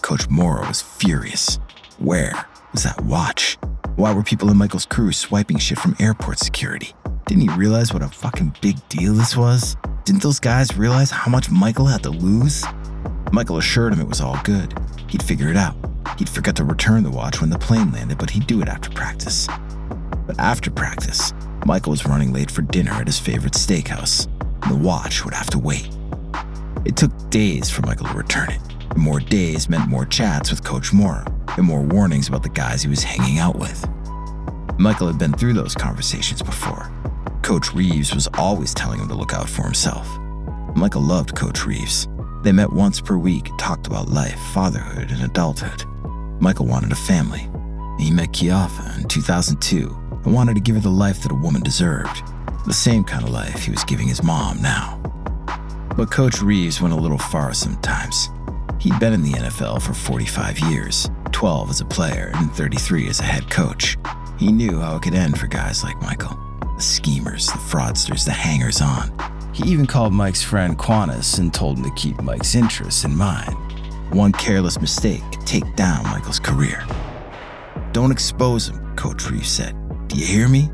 Coach 0.00 0.28
Mora 0.28 0.64
was 0.68 0.80
furious. 0.80 1.58
Where 1.98 2.46
was 2.70 2.84
that 2.84 3.00
watch? 3.00 3.58
Why 3.96 4.14
were 4.14 4.22
people 4.22 4.48
in 4.52 4.58
Michael's 4.58 4.86
crew 4.86 5.10
swiping 5.10 5.58
shit 5.58 5.80
from 5.80 5.96
airport 5.98 6.38
security? 6.38 6.92
Didn't 7.26 7.48
he 7.48 7.58
realize 7.58 7.92
what 7.92 8.04
a 8.04 8.08
fucking 8.08 8.54
big 8.62 8.76
deal 8.90 9.14
this 9.14 9.36
was? 9.36 9.76
Didn't 10.04 10.22
those 10.22 10.38
guys 10.38 10.78
realize 10.78 11.10
how 11.10 11.28
much 11.28 11.50
Michael 11.50 11.86
had 11.86 12.04
to 12.04 12.10
lose? 12.10 12.64
Michael 13.32 13.58
assured 13.58 13.92
him 13.92 14.00
it 14.00 14.08
was 14.08 14.20
all 14.20 14.38
good. 14.44 14.72
He'd 15.08 15.20
figure 15.24 15.48
it 15.48 15.56
out. 15.56 15.74
He'd 16.16 16.28
forget 16.28 16.54
to 16.56 16.64
return 16.64 17.02
the 17.02 17.10
watch 17.10 17.40
when 17.40 17.50
the 17.50 17.58
plane 17.58 17.90
landed, 17.90 18.18
but 18.18 18.30
he'd 18.30 18.46
do 18.46 18.62
it 18.62 18.68
after 18.68 18.88
practice. 18.90 19.48
But 20.28 20.38
after 20.38 20.70
practice, 20.70 21.32
Michael 21.66 21.90
was 21.90 22.06
running 22.06 22.32
late 22.32 22.52
for 22.52 22.62
dinner 22.62 22.92
at 22.92 23.08
his 23.08 23.18
favorite 23.18 23.54
steakhouse, 23.54 24.28
the 24.68 24.76
watch 24.76 25.24
would 25.24 25.34
have 25.34 25.50
to 25.50 25.58
wait. 25.58 25.88
It 26.84 26.96
took 26.96 27.30
days 27.30 27.70
for 27.70 27.82
Michael 27.82 28.06
to 28.06 28.14
return 28.14 28.50
it. 28.50 28.60
And 28.90 28.98
more 28.98 29.20
days 29.20 29.68
meant 29.68 29.88
more 29.88 30.04
chats 30.04 30.50
with 30.50 30.64
Coach 30.64 30.92
Mora 30.92 31.24
and 31.56 31.66
more 31.66 31.82
warnings 31.82 32.28
about 32.28 32.42
the 32.42 32.48
guys 32.48 32.82
he 32.82 32.88
was 32.88 33.02
hanging 33.02 33.38
out 33.38 33.58
with. 33.58 33.88
Michael 34.78 35.06
had 35.06 35.18
been 35.18 35.32
through 35.32 35.54
those 35.54 35.74
conversations 35.74 36.42
before. 36.42 36.90
Coach 37.42 37.72
Reeves 37.74 38.14
was 38.14 38.28
always 38.38 38.74
telling 38.74 39.00
him 39.00 39.08
to 39.08 39.14
look 39.14 39.32
out 39.32 39.48
for 39.48 39.62
himself. 39.62 40.08
Michael 40.74 41.02
loved 41.02 41.36
Coach 41.36 41.66
Reeves. 41.66 42.08
They 42.42 42.52
met 42.52 42.72
once 42.72 43.00
per 43.00 43.16
week 43.16 43.50
talked 43.58 43.86
about 43.86 44.08
life, 44.08 44.40
fatherhood, 44.52 45.10
and 45.10 45.22
adulthood. 45.22 45.84
Michael 46.40 46.66
wanted 46.66 46.92
a 46.92 46.96
family. 46.96 47.48
He 47.98 48.10
met 48.10 48.32
Kijafa 48.32 48.98
in 48.98 49.08
2002 49.08 49.96
and 50.24 50.34
wanted 50.34 50.54
to 50.54 50.60
give 50.60 50.76
her 50.76 50.80
the 50.80 50.90
life 50.90 51.22
that 51.22 51.32
a 51.32 51.36
woman 51.36 51.62
deserved. 51.62 52.22
The 52.64 52.72
same 52.72 53.02
kind 53.02 53.24
of 53.24 53.30
life 53.30 53.64
he 53.64 53.72
was 53.72 53.82
giving 53.84 54.06
his 54.06 54.22
mom 54.22 54.62
now. 54.62 55.00
But 55.96 56.10
Coach 56.10 56.40
Reeves 56.40 56.80
went 56.80 56.94
a 56.94 56.96
little 56.96 57.18
far 57.18 57.52
sometimes. 57.54 58.28
He'd 58.78 58.98
been 59.00 59.12
in 59.12 59.22
the 59.22 59.32
NFL 59.32 59.82
for 59.82 59.94
45 59.94 60.60
years 60.60 61.10
12 61.32 61.70
as 61.70 61.80
a 61.80 61.84
player 61.84 62.30
and 62.36 62.52
33 62.52 63.08
as 63.08 63.20
a 63.20 63.24
head 63.24 63.50
coach. 63.50 63.96
He 64.38 64.52
knew 64.52 64.78
how 64.78 64.96
it 64.96 65.02
could 65.02 65.14
end 65.14 65.38
for 65.38 65.48
guys 65.48 65.82
like 65.82 66.00
Michael 66.02 66.38
the 66.76 66.82
schemers, 66.82 67.46
the 67.46 67.58
fraudsters, 67.58 68.24
the 68.24 68.30
hangers 68.30 68.80
on. 68.80 69.12
He 69.52 69.70
even 69.70 69.86
called 69.86 70.12
Mike's 70.12 70.42
friend 70.42 70.78
Quanis 70.78 71.38
and 71.38 71.52
told 71.52 71.78
him 71.78 71.84
to 71.84 71.94
keep 71.94 72.22
Mike's 72.22 72.54
interests 72.54 73.04
in 73.04 73.16
mind. 73.16 73.54
One 74.14 74.32
careless 74.32 74.80
mistake 74.80 75.22
could 75.32 75.46
take 75.46 75.76
down 75.76 76.04
Michael's 76.04 76.38
career. 76.38 76.86
Don't 77.92 78.12
expose 78.12 78.68
him, 78.68 78.96
Coach 78.96 79.28
Reeves 79.30 79.50
said. 79.50 79.76
Do 80.08 80.16
you 80.16 80.26
hear 80.26 80.48
me? 80.48 80.70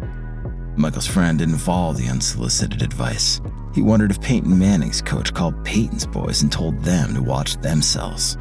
Michael's 0.78 1.08
friend 1.08 1.40
didn't 1.40 1.58
follow 1.58 1.92
the 1.92 2.06
unsolicited 2.06 2.82
advice. 2.82 3.40
He 3.74 3.82
wondered 3.82 4.12
if 4.12 4.20
Peyton 4.20 4.56
Manning's 4.56 5.02
coach 5.02 5.34
called 5.34 5.64
Peyton's 5.64 6.06
boys 6.06 6.42
and 6.42 6.52
told 6.52 6.78
them 6.84 7.14
to 7.14 7.20
watch 7.20 7.56
themselves. 7.56 8.38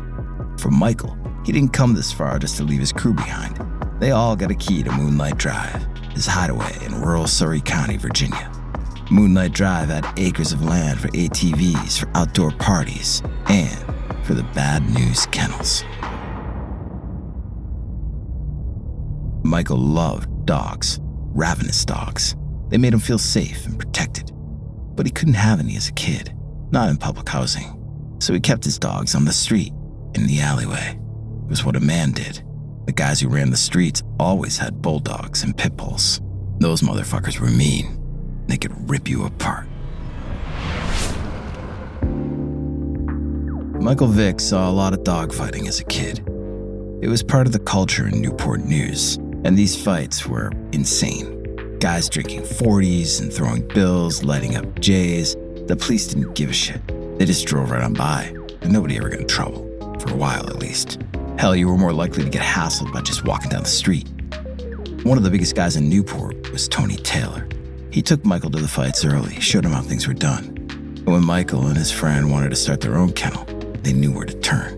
For 0.59 0.69
Michael, 0.69 1.17
he 1.43 1.51
didn't 1.51 1.73
come 1.73 1.95
this 1.95 2.11
far 2.11 2.37
just 2.37 2.55
to 2.57 2.63
leave 2.63 2.79
his 2.79 2.93
crew 2.93 3.15
behind. 3.15 3.59
They 3.99 4.11
all 4.11 4.35
got 4.35 4.51
a 4.51 4.55
key 4.55 4.83
to 4.83 4.91
Moonlight 4.91 5.37
Drive, 5.37 5.83
his 6.11 6.27
hideaway 6.27 6.77
in 6.85 7.01
rural 7.01 7.25
Surry 7.25 7.59
County, 7.59 7.97
Virginia. 7.97 8.51
Moonlight 9.09 9.53
Drive 9.53 9.89
had 9.89 10.07
acres 10.17 10.51
of 10.51 10.63
land 10.63 10.99
for 10.99 11.07
ATVs, 11.07 11.99
for 11.99 12.07
outdoor 12.13 12.51
parties, 12.51 13.23
and 13.47 13.83
for 14.23 14.35
the 14.35 14.43
bad 14.53 14.87
news 14.91 15.25
kennels. 15.27 15.83
Michael 19.43 19.77
loved 19.77 20.45
dogs, 20.45 20.99
ravenous 21.33 21.85
dogs. 21.85 22.35
They 22.69 22.77
made 22.77 22.93
him 22.93 22.99
feel 22.99 23.17
safe 23.17 23.65
and 23.65 23.79
protected. 23.79 24.31
But 24.95 25.05
he 25.05 25.11
couldn't 25.11 25.35
have 25.35 25.59
any 25.59 25.75
as 25.77 25.89
a 25.89 25.93
kid, 25.93 26.33
not 26.71 26.89
in 26.89 26.97
public 26.97 27.29
housing. 27.29 27.73
So 28.19 28.33
he 28.33 28.39
kept 28.39 28.63
his 28.63 28.79
dogs 28.79 29.15
on 29.15 29.25
the 29.25 29.33
street, 29.33 29.73
in 30.15 30.27
the 30.27 30.41
alleyway. 30.41 30.99
It 31.43 31.49
was 31.49 31.63
what 31.63 31.75
a 31.75 31.79
man 31.79 32.11
did. 32.11 32.43
The 32.85 32.93
guys 32.93 33.19
who 33.19 33.29
ran 33.29 33.51
the 33.51 33.57
streets 33.57 34.01
always 34.19 34.57
had 34.57 34.81
bulldogs 34.81 35.43
and 35.43 35.57
pit 35.57 35.77
bulls. 35.77 36.21
Those 36.59 36.81
motherfuckers 36.81 37.39
were 37.39 37.49
mean. 37.49 37.99
They 38.47 38.57
could 38.57 38.89
rip 38.89 39.07
you 39.07 39.25
apart. 39.25 39.67
Michael 43.81 44.07
Vick 44.07 44.39
saw 44.39 44.69
a 44.69 44.71
lot 44.71 44.93
of 44.93 45.01
dogfighting 45.01 45.67
as 45.67 45.79
a 45.79 45.85
kid. 45.85 46.19
It 47.01 47.07
was 47.07 47.21
part 47.21 47.45
of 47.45 47.53
the 47.53 47.59
culture 47.59 48.07
in 48.07 48.21
Newport 48.21 48.61
News, 48.61 49.17
and 49.43 49.57
these 49.57 49.81
fights 49.81 50.25
were 50.27 50.51
insane. 50.71 51.77
Guys 51.79 52.09
drinking 52.09 52.41
40s 52.41 53.21
and 53.21 53.31
throwing 53.31 53.67
bills, 53.67 54.23
lighting 54.23 54.55
up 54.55 54.79
J's. 54.79 55.35
The 55.67 55.75
police 55.75 56.07
didn't 56.07 56.33
give 56.33 56.49
a 56.49 56.53
shit. 56.53 56.81
They 57.17 57.25
just 57.25 57.45
drove 57.45 57.71
right 57.71 57.83
on 57.83 57.93
by, 57.93 58.33
and 58.61 58.71
nobody 58.71 58.97
ever 58.97 59.09
got 59.09 59.19
in 59.19 59.27
trouble, 59.27 59.63
for 59.99 60.11
a 60.11 60.15
while 60.15 60.47
at 60.47 60.57
least. 60.57 60.99
Hell, 61.37 61.55
you 61.55 61.67
were 61.67 61.77
more 61.77 61.93
likely 61.93 62.23
to 62.23 62.29
get 62.29 62.41
hassled 62.41 62.91
by 62.91 63.01
just 63.01 63.25
walking 63.25 63.49
down 63.49 63.63
the 63.63 63.69
street. 63.69 64.07
One 65.03 65.17
of 65.17 65.23
the 65.23 65.29
biggest 65.29 65.55
guys 65.55 65.75
in 65.75 65.87
Newport 65.87 66.51
was 66.51 66.67
Tony 66.67 66.95
Taylor. 66.95 67.47
He 67.91 68.01
took 68.01 68.25
Michael 68.25 68.49
to 68.51 68.59
the 68.59 68.67
fights 68.67 69.05
early, 69.05 69.39
showed 69.39 69.65
him 69.65 69.71
how 69.71 69.81
things 69.81 70.07
were 70.07 70.13
done. 70.13 70.45
And 70.45 71.07
when 71.07 71.23
Michael 71.23 71.67
and 71.67 71.77
his 71.77 71.91
friend 71.91 72.31
wanted 72.31 72.49
to 72.49 72.55
start 72.55 72.81
their 72.81 72.97
own 72.97 73.13
kennel, 73.13 73.45
they 73.83 73.93
knew 73.93 74.11
where 74.11 74.25
to 74.25 74.39
turn. 74.39 74.76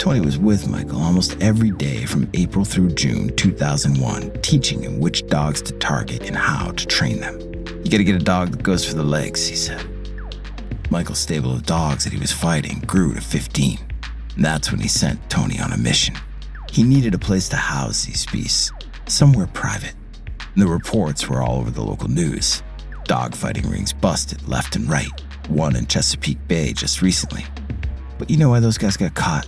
Tony 0.00 0.20
was 0.22 0.38
with 0.38 0.66
Michael 0.66 1.02
almost 1.02 1.36
every 1.42 1.70
day 1.72 2.06
from 2.06 2.26
April 2.32 2.64
through 2.64 2.88
June 2.94 3.36
2001, 3.36 4.32
teaching 4.40 4.82
him 4.82 4.98
which 4.98 5.26
dogs 5.26 5.60
to 5.60 5.74
target 5.74 6.22
and 6.22 6.34
how 6.34 6.70
to 6.70 6.86
train 6.86 7.20
them. 7.20 7.38
You 7.84 7.90
gotta 7.90 8.04
get 8.04 8.14
a 8.14 8.24
dog 8.24 8.52
that 8.52 8.62
goes 8.62 8.82
for 8.82 8.94
the 8.94 9.04
legs, 9.04 9.46
he 9.46 9.54
said. 9.54 9.86
Michael's 10.88 11.18
stable 11.18 11.52
of 11.52 11.66
dogs 11.66 12.04
that 12.04 12.14
he 12.14 12.18
was 12.18 12.32
fighting 12.32 12.82
grew 12.86 13.12
to 13.12 13.20
15. 13.20 13.78
And 14.36 14.42
That's 14.42 14.72
when 14.72 14.80
he 14.80 14.88
sent 14.88 15.28
Tony 15.28 15.60
on 15.60 15.74
a 15.74 15.76
mission. 15.76 16.14
He 16.72 16.82
needed 16.82 17.12
a 17.12 17.18
place 17.18 17.50
to 17.50 17.56
house 17.56 18.06
these 18.06 18.24
beasts, 18.24 18.72
somewhere 19.06 19.48
private. 19.48 19.92
The 20.56 20.66
reports 20.66 21.28
were 21.28 21.42
all 21.42 21.58
over 21.58 21.70
the 21.70 21.82
local 21.82 22.08
news. 22.08 22.62
Dogfighting 23.04 23.70
rings 23.70 23.92
busted 23.92 24.48
left 24.48 24.76
and 24.76 24.88
right, 24.88 25.12
one 25.48 25.76
in 25.76 25.86
Chesapeake 25.86 26.48
Bay 26.48 26.72
just 26.72 27.02
recently. 27.02 27.44
But 28.18 28.30
you 28.30 28.38
know 28.38 28.48
why 28.48 28.60
those 28.60 28.78
guys 28.78 28.96
got 28.96 29.14
caught? 29.14 29.46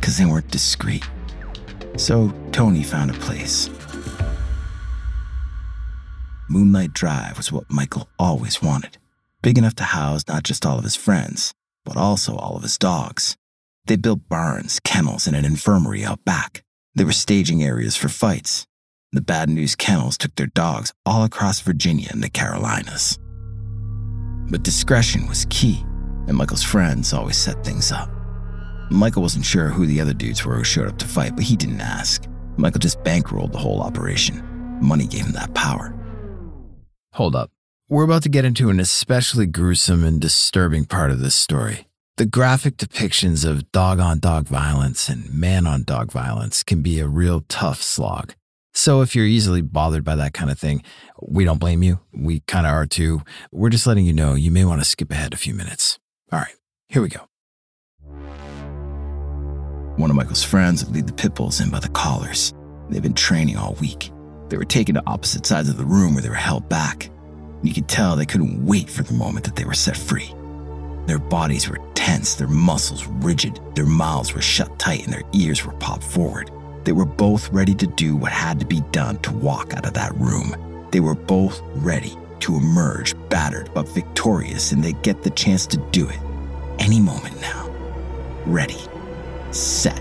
Because 0.00 0.16
they 0.18 0.24
weren't 0.24 0.50
discreet. 0.50 1.04
So 1.96 2.32
Tony 2.50 2.82
found 2.82 3.10
a 3.10 3.14
place. 3.14 3.68
Moonlight 6.48 6.94
Drive 6.94 7.36
was 7.36 7.52
what 7.52 7.70
Michael 7.70 8.08
always 8.18 8.60
wanted 8.60 8.96
big 9.42 9.58
enough 9.58 9.74
to 9.76 9.84
house 9.84 10.24
not 10.28 10.42
just 10.42 10.66
all 10.66 10.78
of 10.78 10.84
his 10.84 10.96
friends, 10.96 11.52
but 11.84 11.96
also 11.96 12.36
all 12.36 12.56
of 12.56 12.62
his 12.62 12.78
dogs. 12.78 13.36
They 13.86 13.96
built 13.96 14.28
barns, 14.28 14.80
kennels, 14.80 15.26
and 15.26 15.34
an 15.34 15.44
infirmary 15.44 16.04
out 16.04 16.24
back. 16.24 16.62
There 16.94 17.06
were 17.06 17.12
staging 17.12 17.62
areas 17.62 17.96
for 17.96 18.08
fights. 18.08 18.66
The 19.12 19.20
Bad 19.20 19.48
News 19.48 19.74
Kennels 19.74 20.16
took 20.16 20.34
their 20.36 20.46
dogs 20.46 20.92
all 21.04 21.24
across 21.24 21.60
Virginia 21.60 22.08
and 22.10 22.22
the 22.22 22.30
Carolinas. 22.30 23.18
But 24.50 24.62
discretion 24.62 25.26
was 25.26 25.46
key, 25.50 25.84
and 26.26 26.36
Michael's 26.36 26.62
friends 26.62 27.12
always 27.12 27.36
set 27.36 27.64
things 27.64 27.90
up. 27.90 28.19
Michael 28.90 29.22
wasn't 29.22 29.44
sure 29.44 29.68
who 29.68 29.86
the 29.86 30.00
other 30.00 30.12
dudes 30.12 30.44
were 30.44 30.56
who 30.56 30.64
showed 30.64 30.88
up 30.88 30.98
to 30.98 31.06
fight, 31.06 31.36
but 31.36 31.44
he 31.44 31.54
didn't 31.54 31.80
ask. 31.80 32.24
Michael 32.56 32.80
just 32.80 33.00
bankrolled 33.04 33.52
the 33.52 33.58
whole 33.58 33.80
operation. 33.80 34.42
Money 34.80 35.06
gave 35.06 35.26
him 35.26 35.32
that 35.32 35.54
power. 35.54 35.94
Hold 37.12 37.36
up. 37.36 37.50
We're 37.88 38.04
about 38.04 38.22
to 38.24 38.28
get 38.28 38.44
into 38.44 38.68
an 38.70 38.80
especially 38.80 39.46
gruesome 39.46 40.04
and 40.04 40.20
disturbing 40.20 40.84
part 40.84 41.10
of 41.10 41.20
this 41.20 41.34
story 41.34 41.86
The 42.16 42.26
graphic 42.26 42.76
depictions 42.76 43.48
of 43.48 43.70
dog 43.72 43.98
on 44.00 44.18
dog 44.18 44.46
violence 44.46 45.08
and 45.08 45.32
man 45.32 45.66
on 45.66 45.84
dog 45.84 46.12
violence 46.12 46.62
can 46.62 46.82
be 46.82 47.00
a 47.00 47.08
real 47.08 47.44
tough 47.48 47.80
slog. 47.82 48.34
So 48.74 49.02
if 49.02 49.16
you're 49.16 49.24
easily 49.24 49.62
bothered 49.62 50.04
by 50.04 50.16
that 50.16 50.34
kind 50.34 50.50
of 50.50 50.58
thing, 50.58 50.82
we 51.20 51.44
don't 51.44 51.58
blame 51.58 51.82
you. 51.82 52.00
We 52.12 52.40
kind 52.40 52.66
of 52.66 52.72
are 52.72 52.86
too. 52.86 53.22
We're 53.52 53.70
just 53.70 53.86
letting 53.86 54.04
you 54.04 54.12
know 54.12 54.34
you 54.34 54.50
may 54.50 54.64
want 54.64 54.80
to 54.80 54.84
skip 54.84 55.10
ahead 55.10 55.32
a 55.32 55.36
few 55.36 55.54
minutes. 55.54 55.98
All 56.32 56.38
right, 56.38 56.54
here 56.88 57.02
we 57.02 57.08
go. 57.08 57.29
One 60.00 60.08
of 60.08 60.16
Michael's 60.16 60.42
friends 60.42 60.82
would 60.82 60.94
lead 60.94 61.06
the 61.06 61.12
pit 61.12 61.34
bulls 61.34 61.60
in 61.60 61.68
by 61.68 61.78
the 61.78 61.90
collars. 61.90 62.54
They'd 62.88 63.02
been 63.02 63.12
training 63.12 63.58
all 63.58 63.76
week. 63.82 64.10
They 64.48 64.56
were 64.56 64.64
taken 64.64 64.94
to 64.94 65.02
opposite 65.06 65.44
sides 65.44 65.68
of 65.68 65.76
the 65.76 65.84
room 65.84 66.14
where 66.14 66.22
they 66.22 66.30
were 66.30 66.34
held 66.34 66.70
back. 66.70 67.10
You 67.62 67.74
could 67.74 67.86
tell 67.86 68.16
they 68.16 68.24
couldn't 68.24 68.64
wait 68.64 68.88
for 68.88 69.02
the 69.02 69.12
moment 69.12 69.44
that 69.44 69.56
they 69.56 69.66
were 69.66 69.74
set 69.74 69.98
free. 69.98 70.34
Their 71.04 71.18
bodies 71.18 71.68
were 71.68 71.80
tense, 71.92 72.34
their 72.34 72.48
muscles 72.48 73.06
rigid, 73.06 73.60
their 73.74 73.84
mouths 73.84 74.32
were 74.32 74.40
shut 74.40 74.78
tight, 74.78 75.04
and 75.04 75.12
their 75.12 75.28
ears 75.34 75.66
were 75.66 75.74
popped 75.74 76.04
forward. 76.04 76.50
They 76.84 76.92
were 76.92 77.04
both 77.04 77.52
ready 77.52 77.74
to 77.74 77.86
do 77.86 78.16
what 78.16 78.32
had 78.32 78.58
to 78.60 78.64
be 78.64 78.80
done 78.92 79.18
to 79.18 79.32
walk 79.32 79.74
out 79.74 79.84
of 79.84 79.92
that 79.92 80.16
room. 80.16 80.88
They 80.92 81.00
were 81.00 81.14
both 81.14 81.60
ready 81.74 82.16
to 82.38 82.56
emerge 82.56 83.14
battered 83.28 83.70
but 83.74 83.86
victorious, 83.86 84.72
and 84.72 84.82
they 84.82 84.94
get 84.94 85.22
the 85.22 85.28
chance 85.28 85.66
to 85.66 85.76
do 85.90 86.08
it 86.08 86.18
any 86.78 87.00
moment 87.00 87.38
now. 87.42 87.68
Ready, 88.46 88.78
set, 89.54 90.00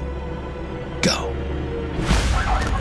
go. 1.01 1.33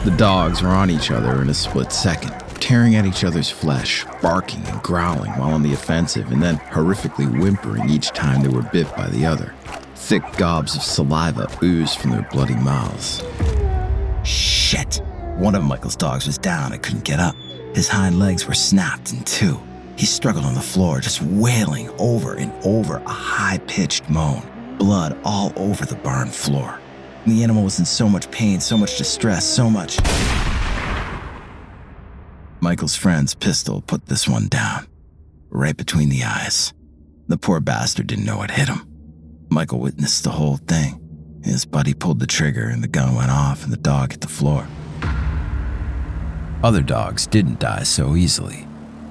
The 0.05 0.15
dogs 0.17 0.63
were 0.63 0.69
on 0.69 0.91
each 0.91 1.11
other 1.11 1.43
in 1.43 1.51
a 1.51 1.55
split 1.55 1.93
second 1.93 2.33
tearing 2.61 2.97
at 2.97 3.07
each 3.07 3.25
other's 3.25 3.51
flesh, 3.51 4.05
barking 4.21 4.65
and 4.67 4.83
growling 4.83 5.31
while 5.33 5.55
on 5.55 5.63
the 5.63 5.73
offensive, 5.73 6.31
and 6.31 6.43
then 6.43 6.59
horrifically 6.59 7.41
whimpering 7.41 7.89
each 7.89 8.09
time 8.09 8.43
they 8.43 8.49
were 8.49 8.63
bit 8.63 8.95
by 8.97 9.09
the 9.09 9.25
other. 9.25 9.55
Thick 9.95 10.23
gobs 10.37 10.77
of 10.77 10.83
saliva 10.83 11.49
oozed 11.63 11.99
from 11.99 12.11
their 12.11 12.29
bloody 12.31 12.57
mouths. 12.57 13.23
Shit! 14.23 15.01
One 15.37 15.55
of 15.55 15.63
Michael's 15.65 15.97
dogs 15.97 16.27
was 16.27 16.39
down 16.39 16.73
and 16.73 16.83
couldn't 16.83 17.05
get 17.05 17.21
up. 17.21 17.37
His 17.75 17.89
hind 17.89 18.19
legs 18.19 18.47
were 18.47 18.55
snapped 18.55 19.13
in 19.13 19.23
two. 19.25 19.59
He 19.97 20.07
struggled 20.07 20.45
on 20.45 20.55
the 20.55 20.61
floor, 20.61 21.01
just 21.01 21.23
wailing 21.23 21.89
over 21.99 22.35
and 22.35 22.53
over 22.65 22.97
a 22.97 23.09
high 23.09 23.59
pitched 23.67 24.09
moan, 24.09 24.43
blood 24.79 25.19
all 25.25 25.53
over 25.57 25.85
the 25.85 25.97
barn 25.97 26.29
floor. 26.29 26.81
the 27.27 27.43
animal 27.43 27.63
was 27.63 27.79
in 27.79 27.85
so 27.85 28.09
much 28.09 28.31
pain, 28.31 28.59
so 28.59 28.79
much 28.79 28.97
distress, 28.97 29.45
so 29.45 29.69
much. 29.69 29.99
Michael's 32.61 32.97
friend's 32.97 33.35
pistol 33.35 33.83
put 33.83 34.07
this 34.07 34.27
one 34.27 34.49
down, 34.49 34.87
right 35.51 35.77
between 35.77 36.09
the 36.09 36.25
eyes. 36.25 36.73
The 37.27 37.37
poor 37.37 37.61
bastard 37.61 38.07
didn't 38.07 38.25
know 38.25 38.39
what 38.39 38.51
hit 38.51 38.69
him. 38.69 38.87
Michael 39.51 39.81
witnessed 39.81 40.25
the 40.25 40.31
whole 40.31 40.57
thing. 40.57 41.01
His 41.45 41.67
buddy 41.67 41.95
pulled 41.95 42.21
the 42.21 42.27
trigger 42.27 42.69
and 42.69 42.83
the 42.83 42.89
gun 42.89 43.15
went 43.15 43.31
off 43.31 43.65
and 43.65 43.73
the 43.73 43.77
dog 43.77 44.13
hit 44.13 44.23
the 44.23 44.29
floor. 44.29 44.67
Other 46.63 46.83
dogs 46.83 47.27
didn't 47.27 47.61
die 47.61 47.85
so 47.85 48.17
easily. 48.17 48.67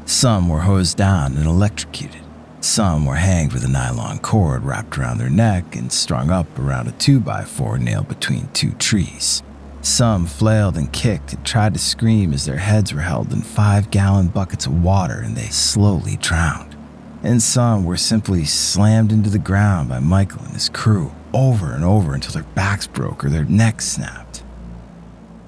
Some 0.05 0.49
were 0.49 0.61
hosed 0.61 0.97
down 0.97 1.37
and 1.37 1.45
electrocuted. 1.45 2.26
Some 2.59 3.05
were 3.05 3.15
hanged 3.15 3.53
with 3.53 3.63
a 3.63 3.67
nylon 3.67 4.19
cord 4.19 4.63
wrapped 4.63 4.97
around 4.97 5.19
their 5.19 5.29
neck 5.29 5.75
and 5.75 5.91
strung 5.91 6.31
up 6.31 6.47
around 6.57 6.87
a 6.87 6.91
2x4 6.91 7.79
nailed 7.79 8.07
between 8.07 8.47
two 8.53 8.71
trees. 8.71 9.43
Some 9.81 10.25
flailed 10.25 10.75
and 10.75 10.91
kicked 10.91 11.33
and 11.33 11.45
tried 11.45 11.73
to 11.75 11.79
scream 11.79 12.33
as 12.33 12.45
their 12.45 12.57
heads 12.57 12.93
were 12.93 13.01
held 13.01 13.31
in 13.31 13.41
five 13.41 13.91
gallon 13.91 14.27
buckets 14.27 14.65
of 14.65 14.83
water 14.83 15.21
and 15.21 15.35
they 15.35 15.47
slowly 15.47 16.17
drowned. 16.17 16.75
And 17.23 17.41
some 17.41 17.85
were 17.85 17.97
simply 17.97 18.45
slammed 18.45 19.11
into 19.11 19.29
the 19.29 19.39
ground 19.39 19.89
by 19.89 19.99
Michael 19.99 20.43
and 20.43 20.53
his 20.53 20.69
crew 20.69 21.13
over 21.33 21.73
and 21.73 21.83
over 21.83 22.13
until 22.13 22.33
their 22.33 22.43
backs 22.43 22.87
broke 22.87 23.23
or 23.23 23.29
their 23.29 23.45
necks 23.45 23.85
snapped. 23.85 24.43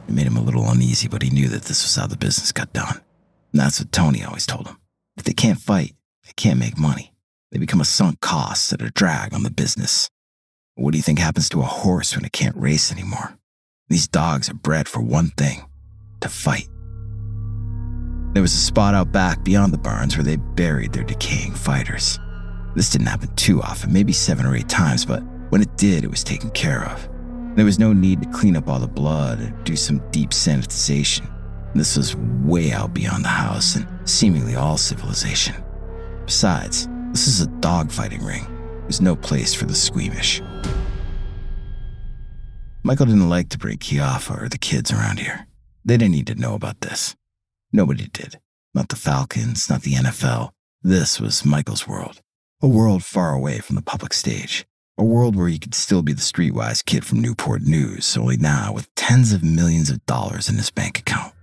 It 0.08 0.14
made 0.14 0.28
him 0.28 0.38
a 0.38 0.42
little 0.42 0.70
uneasy, 0.70 1.08
but 1.08 1.22
he 1.22 1.30
knew 1.30 1.48
that 1.50 1.64
this 1.64 1.84
was 1.84 1.96
how 1.96 2.08
the 2.08 2.18
business 2.18 2.52
got 2.52 2.74
done. 2.74 3.02
And 3.52 3.62
that's 3.62 3.80
what 3.80 3.92
Tony 3.92 4.24
always 4.24 4.46
told 4.46 4.68
him. 4.68 4.78
If 5.18 5.24
they 5.24 5.34
can't 5.34 5.60
fight, 5.60 5.96
they 6.30 6.34
can't 6.36 6.60
make 6.60 6.78
money. 6.78 7.12
They 7.52 7.58
become 7.58 7.82
a 7.82 7.86
sunk 7.86 8.22
cost 8.22 8.72
and 8.72 8.84
a 8.84 8.92
drag 8.92 9.34
on 9.34 9.42
the 9.42 9.50
business. 9.50 10.12
What 10.76 10.92
do 10.92 10.98
you 10.98 11.02
think 11.02 11.18
happens 11.18 11.50
to 11.50 11.62
a 11.62 11.66
horse 11.66 12.16
when 12.16 12.24
it 12.24 12.32
can't 12.32 12.56
race 12.56 12.92
anymore? 12.92 13.36
These 13.88 14.08
dogs 14.08 14.48
are 14.48 14.54
bred 14.54 14.88
for 14.88 15.02
one 15.02 15.30
thing 15.30 15.66
to 16.22 16.30
fight. 16.30 16.68
There 18.34 18.44
was 18.44 18.54
a 18.54 18.58
spot 18.58 18.94
out 18.94 19.12
back 19.12 19.44
beyond 19.44 19.74
the 19.74 19.80
barns 19.80 20.16
where 20.16 20.24
they 20.24 20.36
buried 20.36 20.94
their 20.94 21.04
decaying 21.04 21.56
fighters. 21.56 22.20
This 22.76 22.92
didn't 22.92 23.08
happen 23.08 23.34
too 23.36 23.60
often, 23.64 23.92
maybe 23.92 24.14
seven 24.14 24.46
or 24.46 24.56
eight 24.56 24.70
times, 24.70 25.06
but 25.06 25.24
when 25.50 25.64
it 25.64 25.78
did, 25.78 26.04
it 26.04 26.12
was 26.12 26.24
taken 26.24 26.52
care 26.52 26.86
of. 26.86 27.10
There 27.56 27.66
was 27.66 27.80
no 27.80 27.92
need 27.92 28.22
to 28.22 28.30
clean 28.30 28.56
up 28.56 28.68
all 28.68 28.78
the 28.78 28.88
blood 28.88 29.42
or 29.42 29.50
do 29.64 29.76
some 29.76 30.08
deep 30.12 30.30
sanitization. 30.30 31.28
This 31.74 31.98
was 31.98 32.16
way 32.16 32.72
out 32.72 32.94
beyond 32.94 33.26
the 33.26 33.30
house 33.30 33.76
and 33.76 33.88
seemingly 34.08 34.56
all 34.56 34.78
civilization. 34.78 35.56
Besides, 36.30 36.88
this 37.10 37.28
is 37.28 37.42
a 37.42 37.48
dogfighting 37.48 38.24
ring. 38.24 38.46
There's 38.84 39.02
no 39.02 39.16
place 39.16 39.56
for 39.56 39.66
the 39.66 39.74
squeamish. 39.74 40.44
Michael 42.84 43.08
didn't 43.08 43.30
like 43.30 43.50
to 43.50 43.58
bring 43.58 43.80
Kijafa 43.80 44.44
or 44.44 44.48
the 44.48 44.60
kids 44.60 44.92
around 44.92 45.18
here. 45.18 45.48
They 45.84 45.98
didn't 45.98 46.12
need 46.12 46.28
to 46.28 46.36
know 46.36 46.54
about 46.54 46.82
this. 46.82 47.16
Nobody 47.74 48.10
did. 48.14 48.40
Not 48.76 48.90
the 48.90 48.96
Falcons, 48.96 49.72
not 49.72 49.82
the 49.82 49.94
NFL. 49.94 50.52
This 50.84 51.20
was 51.20 51.44
Michael's 51.44 51.88
world. 51.88 52.22
A 52.62 52.68
world 52.68 53.04
far 53.04 53.34
away 53.34 53.58
from 53.58 53.76
the 53.76 53.82
public 53.82 54.14
stage. 54.14 54.68
A 55.00 55.04
world 55.04 55.36
where 55.36 55.48
he 55.48 55.58
could 55.58 55.74
still 55.74 56.04
be 56.04 56.14
the 56.14 56.22
streetwise 56.22 56.86
kid 56.86 57.04
from 57.04 57.24
Newport 57.24 57.64
News, 57.64 58.16
only 58.16 58.38
now 58.38 58.72
with 58.72 58.94
tens 58.94 59.34
of 59.34 59.42
millions 59.44 59.90
of 59.90 60.06
dollars 60.06 60.48
in 60.48 60.58
his 60.58 60.70
bank 60.70 61.00
account. 61.00 61.34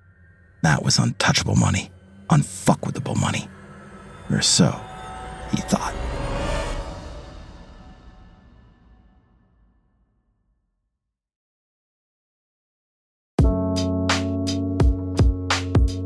That 0.62 0.84
was 0.84 0.96
untouchable 0.96 1.56
money, 1.56 1.90
unfuckwithable 2.30 3.20
money. 3.20 3.48
Or 4.30 4.42
so 4.42 4.80
he 5.50 5.58
thought. 5.62 5.94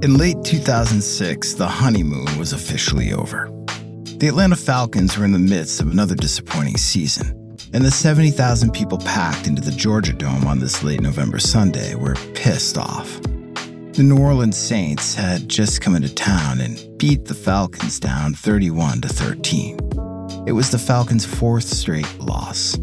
In 0.02 0.16
late 0.16 0.42
2006, 0.44 1.54
the 1.54 1.68
honeymoon 1.68 2.38
was 2.38 2.54
officially 2.54 3.12
over. 3.12 3.50
The 4.16 4.28
Atlanta 4.28 4.56
Falcons 4.56 5.18
were 5.18 5.26
in 5.26 5.32
the 5.32 5.38
midst 5.38 5.80
of 5.80 5.90
another 5.90 6.14
disappointing 6.14 6.78
season, 6.78 7.56
and 7.74 7.84
the 7.84 7.90
70,000 7.90 8.72
people 8.72 8.96
packed 8.96 9.46
into 9.46 9.60
the 9.60 9.70
Georgia 9.70 10.14
Dome 10.14 10.46
on 10.46 10.58
this 10.58 10.82
late 10.82 11.02
November 11.02 11.38
Sunday 11.38 11.94
were 11.94 12.14
pissed 12.34 12.78
off. 12.78 13.20
The 13.92 14.04
New 14.04 14.18
Orleans 14.18 14.56
Saints 14.56 15.16
had 15.16 15.48
just 15.48 15.80
come 15.80 15.96
into 15.96 16.14
town 16.14 16.60
and 16.60 16.96
beat 16.96 17.24
the 17.24 17.34
Falcons 17.34 17.98
down 17.98 18.34
31 18.34 19.00
to 19.00 19.08
13. 19.08 19.78
It 20.46 20.52
was 20.52 20.70
the 20.70 20.78
Falcons' 20.78 21.26
fourth 21.26 21.64
straight 21.64 22.18
loss. 22.20 22.78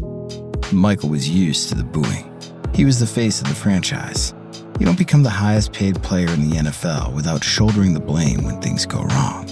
Michael 0.70 1.08
was 1.08 1.26
used 1.26 1.70
to 1.70 1.74
the 1.74 1.82
booing. 1.82 2.30
He 2.74 2.84
was 2.84 3.00
the 3.00 3.06
face 3.06 3.40
of 3.40 3.48
the 3.48 3.54
franchise. 3.54 4.34
You 4.78 4.84
don't 4.84 4.98
become 4.98 5.22
the 5.22 5.30
highest 5.30 5.72
paid 5.72 6.00
player 6.02 6.28
in 6.28 6.50
the 6.50 6.56
NFL 6.56 7.14
without 7.14 7.42
shouldering 7.42 7.94
the 7.94 8.00
blame 8.00 8.44
when 8.44 8.60
things 8.60 8.84
go 8.84 9.00
wrong. 9.00 9.46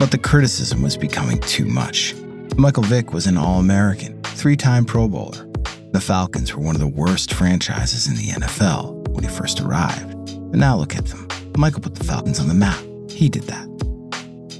But 0.00 0.10
the 0.10 0.18
criticism 0.18 0.82
was 0.82 0.96
becoming 0.96 1.38
too 1.42 1.66
much. 1.66 2.16
Michael 2.56 2.82
Vick 2.82 3.12
was 3.12 3.28
an 3.28 3.38
All 3.38 3.60
American, 3.60 4.20
three 4.24 4.56
time 4.56 4.84
Pro 4.84 5.08
Bowler. 5.08 5.48
The 5.92 6.00
Falcons 6.00 6.52
were 6.52 6.64
one 6.64 6.74
of 6.74 6.80
the 6.80 6.88
worst 6.88 7.32
franchises 7.32 8.08
in 8.08 8.16
the 8.16 8.32
NFL 8.32 9.08
when 9.10 9.22
he 9.22 9.30
first 9.30 9.60
arrived. 9.60 10.17
And 10.50 10.60
now 10.60 10.76
look 10.76 10.96
at 10.96 11.06
them. 11.06 11.28
Michael 11.56 11.80
put 11.80 11.94
the 11.94 12.04
Falcons 12.04 12.40
on 12.40 12.48
the 12.48 12.54
map. 12.54 12.78
He 13.10 13.28
did 13.28 13.44
that. 13.44 13.68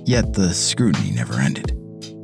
Yet 0.05 0.35
the 0.35 0.53
scrutiny 0.53 1.11
never 1.11 1.35
ended. 1.35 1.75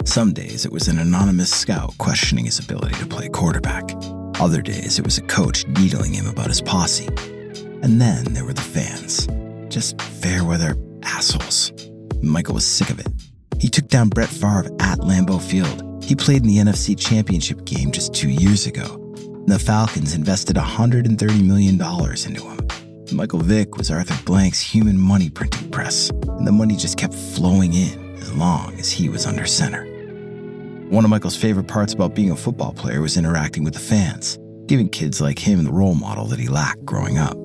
Some 0.05 0.33
days 0.33 0.65
it 0.65 0.73
was 0.73 0.89
an 0.89 0.99
anonymous 0.99 1.51
scout 1.51 1.97
questioning 1.99 2.45
his 2.45 2.59
ability 2.59 2.95
to 2.97 3.07
play 3.07 3.29
quarterback. 3.29 3.91
Other 4.41 4.63
days 4.63 4.99
it 4.99 5.05
was 5.05 5.19
a 5.19 5.23
coach 5.23 5.67
needling 5.67 6.13
him 6.13 6.27
about 6.27 6.49
his 6.49 6.61
posse. 6.61 7.09
And 7.83 8.01
then 8.01 8.25
there 8.33 8.45
were 8.45 8.53
the 8.53 8.61
fans. 8.61 9.27
Just 9.69 10.01
fair 10.01 10.45
weather 10.45 10.77
assholes. 11.03 11.73
Michael 12.23 12.55
was 12.55 12.67
sick 12.67 12.91
of 12.91 13.01
it. 13.01 13.09
He 13.59 13.69
took 13.69 13.89
down 13.89 14.09
Brett 14.09 14.29
Favre 14.29 14.67
at 14.81 14.99
Lambeau 14.99 15.41
Field. 15.41 16.03
He 16.03 16.15
played 16.15 16.43
in 16.43 16.49
the 16.49 16.59
NFC 16.59 16.99
Championship 16.99 17.65
game 17.65 17.93
just 17.93 18.13
two 18.15 18.29
years 18.29 18.67
ago. 18.67 19.01
The 19.47 19.59
Falcons 19.59 20.15
invested 20.15 20.57
$130 20.57 21.47
million 21.47 21.75
into 21.75 22.43
him. 22.43 22.64
Michael 23.13 23.41
Vick 23.41 23.77
was 23.77 23.91
Arthur 23.91 24.19
Blank's 24.25 24.61
human 24.61 24.99
money 24.99 25.29
printing 25.29 25.71
press, 25.71 26.11
and 26.11 26.47
the 26.47 26.53
money 26.53 26.75
just 26.75 26.97
kept 26.97 27.15
flowing 27.15 27.75
in 27.75 28.17
as 28.17 28.33
long 28.33 28.75
as 28.79 28.91
he 28.91 29.09
was 29.09 29.27
under 29.27 29.47
center. 29.47 29.85
One 30.89 31.05
of 31.05 31.11
Michael's 31.11 31.37
favorite 31.37 31.69
parts 31.69 31.93
about 31.93 32.15
being 32.15 32.31
a 32.31 32.37
football 32.37 32.73
player 32.73 33.01
was 33.01 33.17
interacting 33.17 33.63
with 33.63 33.75
the 33.75 33.81
fans, 33.81 34.39
giving 34.67 34.89
kids 34.89 35.21
like 35.21 35.39
him 35.39 35.65
the 35.65 35.73
role 35.73 35.95
model 35.95 36.27
that 36.27 36.39
he 36.39 36.49
lacked 36.49 36.85
growing 36.85 37.19
up. 37.19 37.37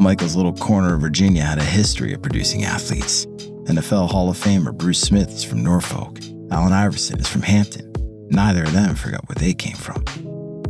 Michael's 0.00 0.36
little 0.36 0.54
corner 0.54 0.94
of 0.94 1.00
Virginia 1.00 1.42
had 1.42 1.58
a 1.58 1.64
history 1.64 2.12
of 2.12 2.22
producing 2.22 2.64
athletes. 2.64 3.26
NFL 3.66 4.10
Hall 4.10 4.30
of 4.30 4.36
Famer 4.36 4.76
Bruce 4.76 5.00
Smith 5.00 5.30
is 5.30 5.44
from 5.44 5.62
Norfolk. 5.62 6.18
Allen 6.50 6.72
Iverson 6.72 7.20
is 7.20 7.28
from 7.28 7.42
Hampton. 7.42 7.90
Neither 8.30 8.64
of 8.64 8.72
them 8.72 8.94
forgot 8.94 9.26
where 9.28 9.36
they 9.36 9.54
came 9.54 9.76
from. 9.76 10.04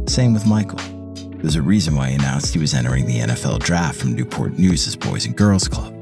Same 0.07 0.35
with 0.35 0.47
Michael. 0.47 1.00
There's 1.41 1.57
a 1.57 1.63
reason 1.63 1.97
why 1.97 2.11
he 2.11 2.17
announced 2.17 2.53
he 2.53 2.61
was 2.61 2.75
entering 2.75 3.07
the 3.07 3.21
NFL 3.21 3.61
draft 3.61 3.99
from 3.99 4.15
Newport 4.15 4.59
News' 4.59 4.95
Boys 4.95 5.25
and 5.25 5.35
Girls 5.35 5.69
Club. 5.69 5.95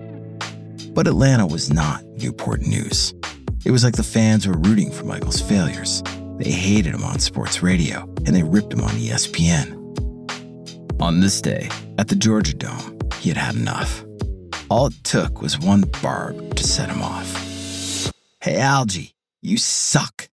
But 0.94 1.07
Atlanta 1.07 1.46
was 1.46 1.72
not 1.72 2.05
Newport 2.16 2.62
News. 2.62 3.14
It 3.64 3.70
was 3.70 3.85
like 3.85 3.94
the 3.94 4.03
fans 4.03 4.48
were 4.48 4.59
rooting 4.59 4.90
for 4.90 5.05
Michael's 5.05 5.40
failures. 5.40 6.03
They 6.38 6.51
hated 6.51 6.92
him 6.92 7.05
on 7.05 7.20
sports 7.20 7.62
radio, 7.62 8.01
and 8.27 8.35
they 8.35 8.42
ripped 8.42 8.72
him 8.72 8.81
on 8.81 8.90
ESPN. 8.90 9.77
On 11.01 11.20
this 11.20 11.40
day, 11.40 11.68
at 11.98 12.09
the 12.09 12.16
Georgia 12.16 12.55
Dome, 12.55 12.98
he 13.20 13.29
had 13.29 13.38
had 13.38 13.55
enough. 13.55 14.05
All 14.68 14.88
it 14.88 15.05
took 15.05 15.40
was 15.40 15.57
one 15.57 15.83
barb 16.03 16.57
to 16.57 16.64
set 16.64 16.90
him 16.90 17.01
off. 17.01 18.12
Hey, 18.40 18.57
Alge, 18.57 19.12
you 19.40 19.57
suck. 19.57 20.29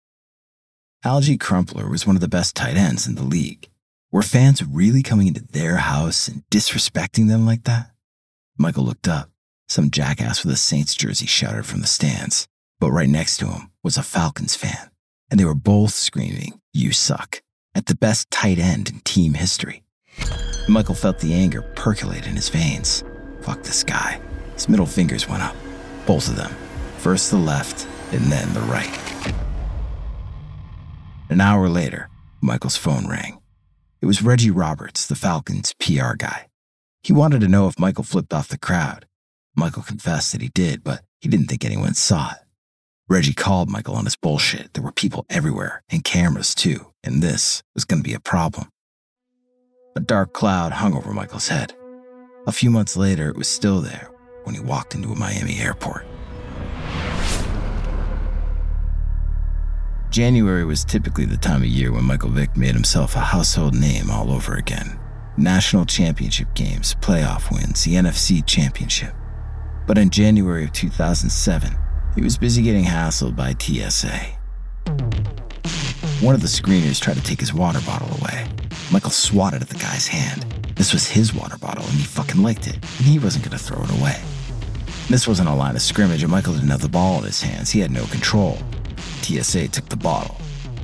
Alge 1.06 1.40
Crumpler 1.40 1.88
was 1.88 2.08
one 2.08 2.16
of 2.16 2.22
the 2.22 2.28
best 2.28 2.56
tight 2.56 2.76
ends 2.76 3.06
in 3.06 3.14
the 3.14 3.24
league. 3.24 3.70
Were 4.16 4.22
fans 4.22 4.64
really 4.64 5.04
coming 5.04 5.28
into 5.28 5.44
their 5.44 5.76
house 5.76 6.30
and 6.30 6.44
disrespecting 6.50 7.28
them 7.28 7.46
like 7.46 7.66
that? 7.66 7.88
Michael 8.58 8.86
looked 8.86 9.10
up. 9.10 9.30
Some 9.68 9.92
jackass 9.92 10.42
with 10.42 10.54
a 10.54 10.58
Saints 10.58 10.96
jersey 10.96 11.26
shouted 11.26 11.66
from 11.66 11.82
the 11.82 11.88
stands, 11.88 12.48
but 12.80 12.92
right 12.92 13.10
next 13.10 13.36
to 13.40 13.48
him 13.48 13.72
was 13.84 13.98
a 13.98 14.04
Falcons 14.04 14.56
fan, 14.56 14.90
and 15.30 15.38
they 15.38 15.44
were 15.44 15.54
both 15.54 15.92
screaming, 15.92 16.62
You 16.72 16.94
suck, 16.94 17.42
at 17.76 17.88
the 17.88 17.96
best 17.98 18.32
tight 18.32 18.58
end 18.58 18.90
in 18.90 19.02
team 19.02 19.34
history. 19.34 19.84
Michael 20.70 20.96
felt 20.96 21.20
the 21.20 21.34
anger 21.34 21.64
percolate 21.76 22.26
in 22.26 22.38
his 22.38 22.48
veins. 22.48 23.04
Fuck 23.42 23.64
this 23.64 23.84
guy. 23.84 24.22
His 24.54 24.70
middle 24.70 24.86
fingers 24.86 25.28
went 25.28 25.44
up, 25.44 25.58
both 26.06 26.30
of 26.30 26.38
them, 26.38 26.56
first 27.00 27.32
the 27.32 27.38
left 27.38 27.86
and 28.14 28.32
then 28.32 28.54
the 28.54 28.62
right. 28.62 28.98
An 31.30 31.42
hour 31.42 31.68
later, 31.68 32.08
Michael's 32.40 32.78
phone 32.78 33.10
rang. 33.10 33.42
It 34.06 34.08
was 34.08 34.22
Reggie 34.22 34.52
Roberts, 34.52 35.08
the 35.08 35.16
Falcons' 35.16 35.74
PR 35.80 36.14
guy. 36.16 36.46
He 37.02 37.12
wanted 37.12 37.42
to 37.42 37.48
know 37.48 37.68
if 37.68 37.80
Michael 37.80 38.04
flipped 38.04 38.34
off 38.36 38.48
the 38.48 38.56
crowd. 38.56 39.08
Michael 39.56 39.82
confessed 39.82 40.32
that 40.32 40.44
he 40.44 40.50
did, 40.50 40.84
but 40.84 41.02
he 41.20 41.28
didn't 41.28 41.48
think 41.48 41.66
anyone 41.66 41.96
saw 41.96 42.34
it. 42.34 42.38
Reggie 43.10 43.34
called 43.34 43.68
Michael 43.68 43.96
on 43.96 44.06
his 44.06 44.16
bullshit. 44.16 44.76
There 44.76 44.84
were 44.84 44.92
people 44.92 45.26
everywhere, 45.28 45.82
and 45.90 46.04
cameras 46.04 46.54
too, 46.54 46.94
and 47.04 47.24
this 47.24 47.64
was 47.74 47.84
going 47.84 48.04
to 48.04 48.08
be 48.08 48.14
a 48.14 48.20
problem. 48.20 48.70
A 49.96 50.02
dark 50.02 50.34
cloud 50.34 50.74
hung 50.74 50.94
over 50.94 51.12
Michael's 51.12 51.48
head. 51.48 51.74
A 52.46 52.52
few 52.52 52.70
months 52.70 52.96
later, 52.96 53.30
it 53.30 53.36
was 53.36 53.48
still 53.48 53.82
there 53.82 54.12
when 54.44 54.54
he 54.54 54.62
walked 54.62 54.94
into 54.94 55.12
a 55.12 55.16
Miami 55.16 55.58
airport. 55.58 56.06
January 60.16 60.64
was 60.64 60.86
typically 60.86 61.26
the 61.26 61.36
time 61.36 61.62
of 61.62 61.68
year 61.68 61.92
when 61.92 62.06
Michael 62.06 62.30
Vick 62.30 62.56
made 62.56 62.74
himself 62.74 63.18
a 63.18 63.20
household 63.20 63.76
name 63.76 64.10
all 64.10 64.32
over 64.32 64.56
again. 64.56 64.98
National 65.36 65.86
championship 65.86 66.48
games, 66.54 66.96
playoff 67.02 67.52
wins, 67.52 67.84
the 67.84 67.96
NFC 67.96 68.42
championship. 68.46 69.14
But 69.86 69.98
in 69.98 70.10
January 70.10 70.64
of 70.64 70.72
2007, 70.72 71.76
he 72.16 72.22
was 72.22 72.38
busy 72.38 72.64
getting 72.64 72.86
hassled 72.86 73.36
by 73.36 73.56
TSA. 73.60 74.18
One 76.24 76.34
of 76.34 76.40
the 76.40 76.48
screeners 76.48 77.02
tried 77.02 77.18
to 77.18 77.24
take 77.24 77.42
his 77.42 77.54
water 77.54 77.82
bottle 77.86 78.18
away. 78.22 78.48
Michael 78.94 79.12
swatted 79.12 79.62
at 79.62 79.68
the 79.68 79.76
guy's 79.76 80.08
hand. 80.08 80.44
This 80.76 80.94
was 80.94 81.06
his 81.06 81.34
water 81.34 81.58
bottle, 81.58 81.84
and 81.84 81.94
he 81.94 82.06
fucking 82.06 82.42
liked 82.42 82.68
it, 82.68 82.76
and 82.76 83.06
he 83.06 83.20
wasn't 83.20 83.44
gonna 83.44 83.58
throw 83.58 83.84
it 83.84 84.00
away. 84.00 84.22
This 85.10 85.28
wasn't 85.28 85.50
a 85.50 85.54
line 85.54 85.76
of 85.76 85.82
scrimmage, 85.82 86.24
and 86.24 86.32
Michael 86.32 86.54
didn't 86.54 86.70
have 86.70 86.82
the 86.82 86.88
ball 86.88 87.18
in 87.18 87.26
his 87.26 87.42
hands. 87.42 87.72
He 87.72 87.82
had 87.82 87.92
no 87.92 88.06
control. 88.06 88.58
TSA 89.26 89.70
took 89.70 89.90
the 89.90 89.98
bottle. 89.98 90.36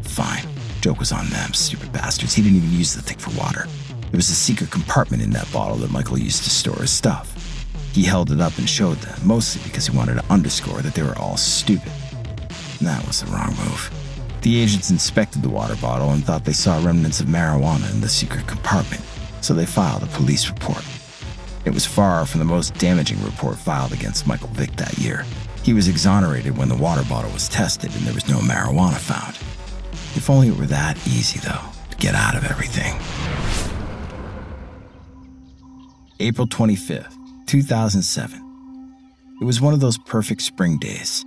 Fine. 0.02 0.48
Joke 0.82 0.98
was 0.98 1.12
on 1.12 1.28
them, 1.28 1.54
stupid 1.54 1.94
bastards. 1.94 2.34
He 2.34 2.42
didn't 2.42 2.58
even 2.58 2.72
use 2.72 2.96
the 2.96 3.02
thing 3.04 3.20
for 3.20 3.30
water. 3.40 3.68
There 4.00 4.18
was 4.18 4.30
a 4.30 4.36
secret 4.36 4.72
compartment 4.72 5.22
in 5.22 5.30
that 5.32 5.52
bottle 5.54 5.78
that 5.78 5.92
Michael 5.92 6.18
used 6.18 6.44
to 6.44 6.50
store 6.50 6.82
his 6.82 6.90
stuff. 6.90 7.38
He 7.94 8.04
held 8.04 8.32
it 8.32 8.42
up 8.42 8.58
and 8.58 8.68
showed 8.68 8.98
them, 8.98 9.20
mostly 9.24 9.62
because 9.64 9.86
he 9.86 9.96
wanted 9.96 10.16
to 10.16 10.26
underscore 10.32 10.82
that 10.82 10.96
they 10.96 11.04
were 11.04 11.18
all 11.20 11.38
stupid. 11.38 11.92
And 12.80 12.88
that 12.88 13.06
was 13.06 13.22
the 13.22 13.32
wrong 13.32 13.50
move. 13.58 13.92
The 14.42 14.60
agents 14.60 14.90
inspected 14.90 15.44
the 15.44 15.50
water 15.50 15.76
bottle 15.76 16.10
and 16.10 16.24
thought 16.24 16.44
they 16.44 16.52
saw 16.52 16.84
remnants 16.84 17.20
of 17.20 17.28
marijuana 17.28 17.94
in 17.94 18.02
the 18.02 18.10
secret 18.10 18.48
compartment, 18.48 19.04
so 19.42 19.54
they 19.54 19.68
filed 19.68 20.02
a 20.02 20.08
police 20.08 20.50
report. 20.50 20.84
It 21.64 21.76
was 21.76 21.86
far 21.86 22.26
from 22.26 22.40
the 22.40 22.46
most 22.46 22.74
damaging 22.80 23.24
report 23.24 23.60
filed 23.60 23.94
against 23.94 24.26
Michael 24.26 24.48
Vick 24.48 24.76
that 24.78 24.98
year. 24.98 25.26
He 25.64 25.74
was 25.74 25.88
exonerated 25.88 26.58
when 26.58 26.70
the 26.70 26.76
water 26.76 27.04
bottle 27.08 27.32
was 27.32 27.48
tested 27.48 27.96
and 27.96 28.06
there 28.06 28.14
was 28.14 28.28
no 28.28 28.40
marijuana 28.40 28.98
found. 28.98 29.36
If 30.16 30.30
only 30.30 30.48
it 30.48 30.58
were 30.58 30.66
that 30.66 30.98
easy, 31.08 31.40
though, 31.40 31.62
to 31.90 31.98
get 31.98 32.16
out 32.16 32.36
of 32.36 32.46
everything. 32.46 33.00
April 36.20 36.48
25th, 36.48 37.16
2007. 37.46 38.42
It 39.40 39.46
was 39.46 39.62
one 39.62 39.74
of 39.74 39.80
those 39.80 39.98
perfect 39.98 40.42
spring 40.42 40.78
days. 40.78 41.26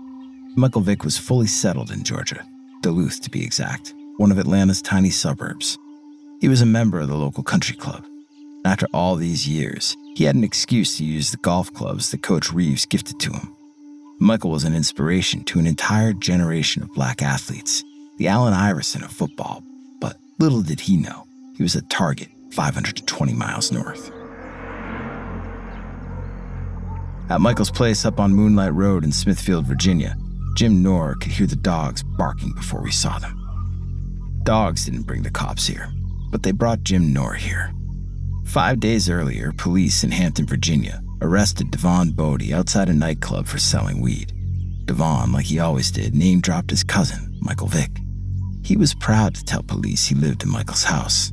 Michael 0.57 0.83
Vick 0.83 1.05
was 1.05 1.19
fully 1.19 1.47
settled 1.47 1.91
in 1.91 2.05
Georgia, 2.05 2.47
Duluth 2.81 3.21
to 3.23 3.31
be 3.31 3.45
exact, 3.45 3.95
one 4.19 4.31
of 4.31 4.39
Atlanta's 4.39 4.83
tiny 4.83 5.11
suburbs. 5.11 5.79
He 6.41 6.49
was 6.49 6.61
a 6.61 6.67
member 6.67 7.01
of 7.01 7.09
the 7.09 7.17
local 7.17 7.43
country 7.43 7.77
club. 7.77 8.05
After 8.65 8.87
all 8.93 9.17
these 9.17 9.49
years, 9.49 9.97
he 10.15 10.25
had 10.25 10.37
an 10.37 10.45
excuse 10.45 10.97
to 10.99 11.05
use 11.05 11.31
the 11.31 11.39
golf 11.39 11.73
clubs 11.73 12.11
that 12.11 12.23
Coach 12.23 12.53
Reeves 12.53 12.87
gifted 12.87 13.19
to 13.21 13.33
him. 13.33 13.57
Michael 14.21 14.51
was 14.51 14.63
an 14.63 14.77
inspiration 14.77 15.43
to 15.45 15.59
an 15.59 15.67
entire 15.67 16.13
generation 16.13 16.83
of 16.83 16.95
black 16.95 17.21
athletes, 17.21 17.83
the 18.17 18.29
Allen 18.29 18.55
Iverson 18.55 19.03
of 19.03 19.11
football, 19.11 19.63
but 20.01 20.17
little 20.39 20.63
did 20.63 20.79
he 20.81 20.97
know 20.97 21.27
he 21.57 21.65
was 21.65 21.75
a 21.75 21.83
target 21.83 22.29
520 22.53 23.33
miles 23.33 23.73
north. 23.73 24.13
At 27.29 27.41
Michael's 27.41 27.73
place 27.73 28.05
up 28.05 28.21
on 28.21 28.35
Moonlight 28.35 28.73
Road 28.73 29.03
in 29.03 29.11
Smithfield, 29.11 29.67
Virginia, 29.67 30.17
Jim 30.55 30.81
Knorr 30.81 31.17
could 31.17 31.33
hear 31.33 31.49
the 31.49 31.57
dogs 31.57 32.05
barking 32.05 32.53
before 32.53 32.83
we 32.83 32.93
saw 32.93 33.19
them. 33.19 33.41
Dogs 34.45 34.85
didn't 34.85 35.03
bring 35.03 35.23
the 35.23 35.31
cops 35.31 35.67
here, 35.67 35.91
but 36.31 36.45
they 36.45 36.53
brought 36.53 36.85
Jim 36.85 37.13
Knorr 37.13 37.35
here. 37.35 37.73
Five 38.45 38.79
days 38.79 39.09
earlier, 39.11 39.53
police 39.57 40.05
in 40.05 40.13
Hampton, 40.13 40.47
Virginia, 40.47 41.03
arrested 41.25 41.71
Devon 41.71 42.11
Boddie 42.11 42.53
outside 42.53 42.91
a 42.91 42.95
nightclub 42.95 43.47
for 43.47 43.59
selling 43.59 44.01
weed. 44.03 44.33
Devon, 44.85 45.33
like 45.33 45.47
he 45.47 45.59
always 45.59 45.91
did, 45.91 46.15
name 46.15 46.41
dropped 46.41 46.71
his 46.71 46.85
cousin, 46.85 47.37
Michael 47.41 47.67
Vick. 47.67 47.99
He 48.63 48.77
was 48.77 48.95
proud 48.95 49.35
to 49.35 49.45
tell 49.45 49.63
police 49.63 50.07
he 50.07 50.15
lived 50.15 50.43
in 50.43 50.51
Michael's 50.51 50.85
house. 50.85 51.33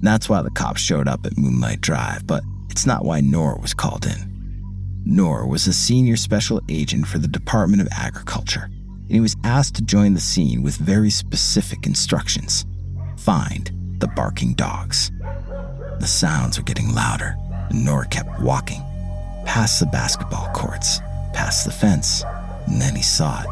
That's 0.00 0.28
why 0.28 0.40
the 0.40 0.50
cops 0.50 0.80
showed 0.80 1.08
up 1.08 1.26
at 1.26 1.36
Moonlight 1.36 1.82
Drive, 1.82 2.26
but 2.26 2.42
it's 2.70 2.86
not 2.86 3.04
why 3.04 3.20
Knorr 3.20 3.58
was 3.60 3.74
called 3.74 4.06
in. 4.06 5.02
Knorr 5.04 5.46
was 5.46 5.66
a 5.66 5.74
senior 5.74 6.16
special 6.16 6.60
agent 6.70 7.06
for 7.06 7.18
the 7.18 7.28
Department 7.28 7.82
of 7.82 7.88
Agriculture, 7.92 8.64
and 8.64 9.10
he 9.10 9.20
was 9.20 9.36
asked 9.44 9.74
to 9.74 9.82
join 9.82 10.14
the 10.14 10.20
scene 10.20 10.62
with 10.62 10.76
very 10.76 11.10
specific 11.10 11.86
instructions 11.86 12.64
find 13.18 13.70
the 13.98 14.08
barking 14.08 14.54
dogs. 14.54 15.12
The 16.00 16.06
sounds 16.06 16.58
were 16.58 16.64
getting 16.64 16.94
louder, 16.94 17.36
and 17.68 17.84
Knorr 17.84 18.06
kept 18.06 18.40
walking 18.40 18.82
past 19.44 19.80
the 19.80 19.86
basketball 19.86 20.48
courts, 20.52 21.00
past 21.32 21.64
the 21.64 21.70
fence, 21.72 22.24
and 22.66 22.80
then 22.80 22.94
he 22.94 23.02
saw 23.02 23.42
it. 23.42 23.48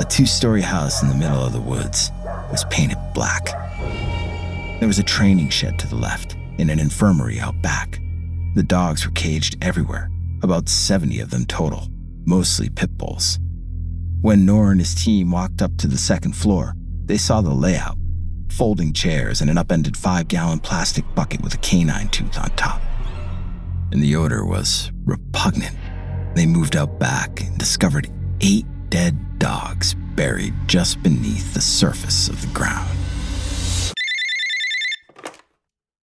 A 0.00 0.04
two 0.04 0.26
story 0.26 0.62
house 0.62 1.02
in 1.02 1.08
the 1.08 1.14
middle 1.14 1.44
of 1.44 1.52
the 1.52 1.60
woods 1.60 2.10
was 2.50 2.64
painted 2.70 2.98
black. 3.14 3.46
There 4.78 4.86
was 4.86 4.98
a 4.98 5.04
training 5.04 5.50
shed 5.50 5.78
to 5.80 5.88
the 5.88 5.96
left 5.96 6.36
and 6.58 6.70
an 6.70 6.78
infirmary 6.78 7.40
out 7.40 7.60
back. 7.62 8.00
The 8.54 8.62
dogs 8.62 9.04
were 9.04 9.12
caged 9.12 9.56
everywhere, 9.62 10.10
about 10.42 10.68
70 10.68 11.20
of 11.20 11.30
them 11.30 11.46
total, 11.46 11.88
mostly 12.24 12.68
pit 12.68 12.96
bulls. 12.96 13.38
When 14.20 14.44
Knorr 14.44 14.72
and 14.72 14.80
his 14.80 14.94
team 14.94 15.30
walked 15.30 15.62
up 15.62 15.76
to 15.78 15.86
the 15.86 15.98
second 15.98 16.34
floor, 16.34 16.74
they 17.04 17.16
saw 17.16 17.40
the 17.40 17.54
layout 17.54 17.96
folding 18.50 18.92
chairs 18.92 19.40
and 19.40 19.50
an 19.50 19.58
upended 19.58 19.96
five 19.96 20.26
gallon 20.26 20.58
plastic 20.58 21.04
bucket 21.14 21.40
with 21.42 21.54
a 21.54 21.58
canine 21.58 22.08
tooth 22.08 22.38
on 22.38 22.50
top 22.50 22.80
and 23.92 24.02
the 24.02 24.16
odor 24.16 24.44
was 24.44 24.92
repugnant. 25.04 25.76
They 26.34 26.46
moved 26.46 26.76
out 26.76 26.98
back 26.98 27.40
and 27.40 27.56
discovered 27.58 28.10
eight 28.40 28.66
dead 28.90 29.38
dogs 29.38 29.94
buried 30.14 30.54
just 30.66 31.02
beneath 31.02 31.54
the 31.54 31.60
surface 31.60 32.28
of 32.28 32.40
the 32.40 32.52
ground. 32.54 32.88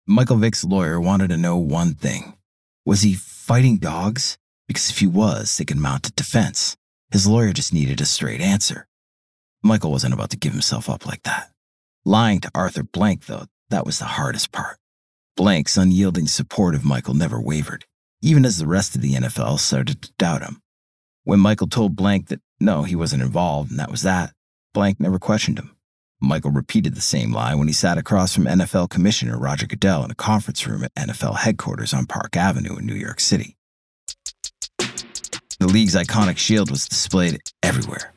Michael 0.06 0.36
Vick's 0.36 0.64
lawyer 0.64 1.00
wanted 1.00 1.28
to 1.28 1.36
know 1.36 1.56
one 1.56 1.94
thing 1.94 2.34
Was 2.84 3.02
he 3.02 3.14
fighting 3.14 3.78
dogs? 3.78 4.36
Because 4.68 4.90
if 4.90 4.98
he 4.98 5.06
was, 5.06 5.56
they 5.56 5.64
could 5.64 5.76
mount 5.76 6.08
a 6.08 6.12
defense. 6.12 6.76
His 7.10 7.26
lawyer 7.26 7.52
just 7.52 7.72
needed 7.72 8.00
a 8.00 8.06
straight 8.06 8.40
answer. 8.40 8.86
Michael 9.62 9.90
wasn't 9.90 10.14
about 10.14 10.30
to 10.30 10.36
give 10.36 10.52
himself 10.52 10.90
up 10.90 11.06
like 11.06 11.22
that. 11.22 11.50
Lying 12.04 12.40
to 12.40 12.50
Arthur 12.54 12.82
Blank, 12.82 13.26
though, 13.26 13.46
that 13.70 13.86
was 13.86 13.98
the 13.98 14.04
hardest 14.04 14.52
part. 14.52 14.78
Blank's 15.36 15.76
unyielding 15.76 16.28
support 16.28 16.76
of 16.76 16.84
Michael 16.84 17.14
never 17.14 17.40
wavered, 17.40 17.84
even 18.22 18.44
as 18.44 18.58
the 18.58 18.68
rest 18.68 18.94
of 18.94 19.02
the 19.02 19.14
NFL 19.14 19.58
started 19.58 20.00
to 20.02 20.12
doubt 20.16 20.42
him. 20.42 20.60
When 21.24 21.40
Michael 21.40 21.66
told 21.66 21.96
Blank 21.96 22.28
that 22.28 22.40
no, 22.60 22.84
he 22.84 22.94
wasn't 22.94 23.22
involved 23.22 23.70
and 23.70 23.80
that 23.80 23.90
was 23.90 24.02
that, 24.02 24.32
Blank 24.72 25.00
never 25.00 25.18
questioned 25.18 25.58
him. 25.58 25.74
Michael 26.20 26.52
repeated 26.52 26.94
the 26.94 27.00
same 27.00 27.32
lie 27.32 27.54
when 27.54 27.66
he 27.66 27.74
sat 27.74 27.98
across 27.98 28.32
from 28.32 28.44
NFL 28.44 28.90
Commissioner 28.90 29.36
Roger 29.36 29.66
Goodell 29.66 30.04
in 30.04 30.10
a 30.10 30.14
conference 30.14 30.66
room 30.66 30.84
at 30.84 30.94
NFL 30.94 31.38
headquarters 31.38 31.92
on 31.92 32.06
Park 32.06 32.36
Avenue 32.36 32.76
in 32.76 32.86
New 32.86 32.94
York 32.94 33.18
City. 33.18 33.56
The 34.78 35.66
league's 35.68 35.96
iconic 35.96 36.38
shield 36.38 36.70
was 36.70 36.86
displayed 36.86 37.40
everywhere. 37.62 38.12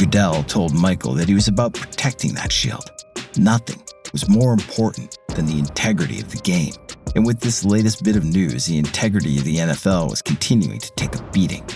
Goodell 0.00 0.42
told 0.44 0.72
Michael 0.72 1.12
that 1.12 1.28
he 1.28 1.34
was 1.34 1.46
about 1.46 1.74
protecting 1.74 2.32
that 2.32 2.50
shield. 2.50 2.90
Nothing 3.36 3.82
was 4.14 4.30
more 4.30 4.54
important 4.54 5.18
than 5.36 5.44
the 5.44 5.58
integrity 5.58 6.22
of 6.22 6.30
the 6.30 6.38
game. 6.38 6.72
And 7.14 7.26
with 7.26 7.40
this 7.40 7.66
latest 7.66 8.02
bit 8.02 8.16
of 8.16 8.24
news, 8.24 8.64
the 8.64 8.78
integrity 8.78 9.36
of 9.36 9.44
the 9.44 9.56
NFL 9.56 10.08
was 10.08 10.22
continuing 10.22 10.78
to 10.78 10.90
take 10.96 11.14
a 11.14 11.22
beating. 11.32 11.68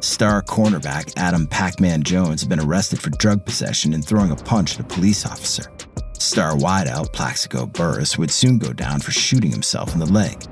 Star 0.00 0.42
cornerback 0.42 1.12
Adam 1.16 1.46
Pac 1.46 1.78
Man 1.78 2.02
Jones 2.02 2.40
had 2.40 2.50
been 2.50 2.58
arrested 2.58 3.00
for 3.00 3.10
drug 3.10 3.46
possession 3.46 3.94
and 3.94 4.04
throwing 4.04 4.32
a 4.32 4.36
punch 4.36 4.74
at 4.74 4.80
a 4.80 4.88
police 4.88 5.24
officer. 5.24 5.70
Star 6.18 6.56
wideout 6.56 7.12
Plaxico 7.12 7.66
Burress 7.66 8.18
would 8.18 8.32
soon 8.32 8.58
go 8.58 8.72
down 8.72 8.98
for 8.98 9.12
shooting 9.12 9.52
himself 9.52 9.94
in 9.94 10.00
the 10.00 10.06
leg. 10.06 10.44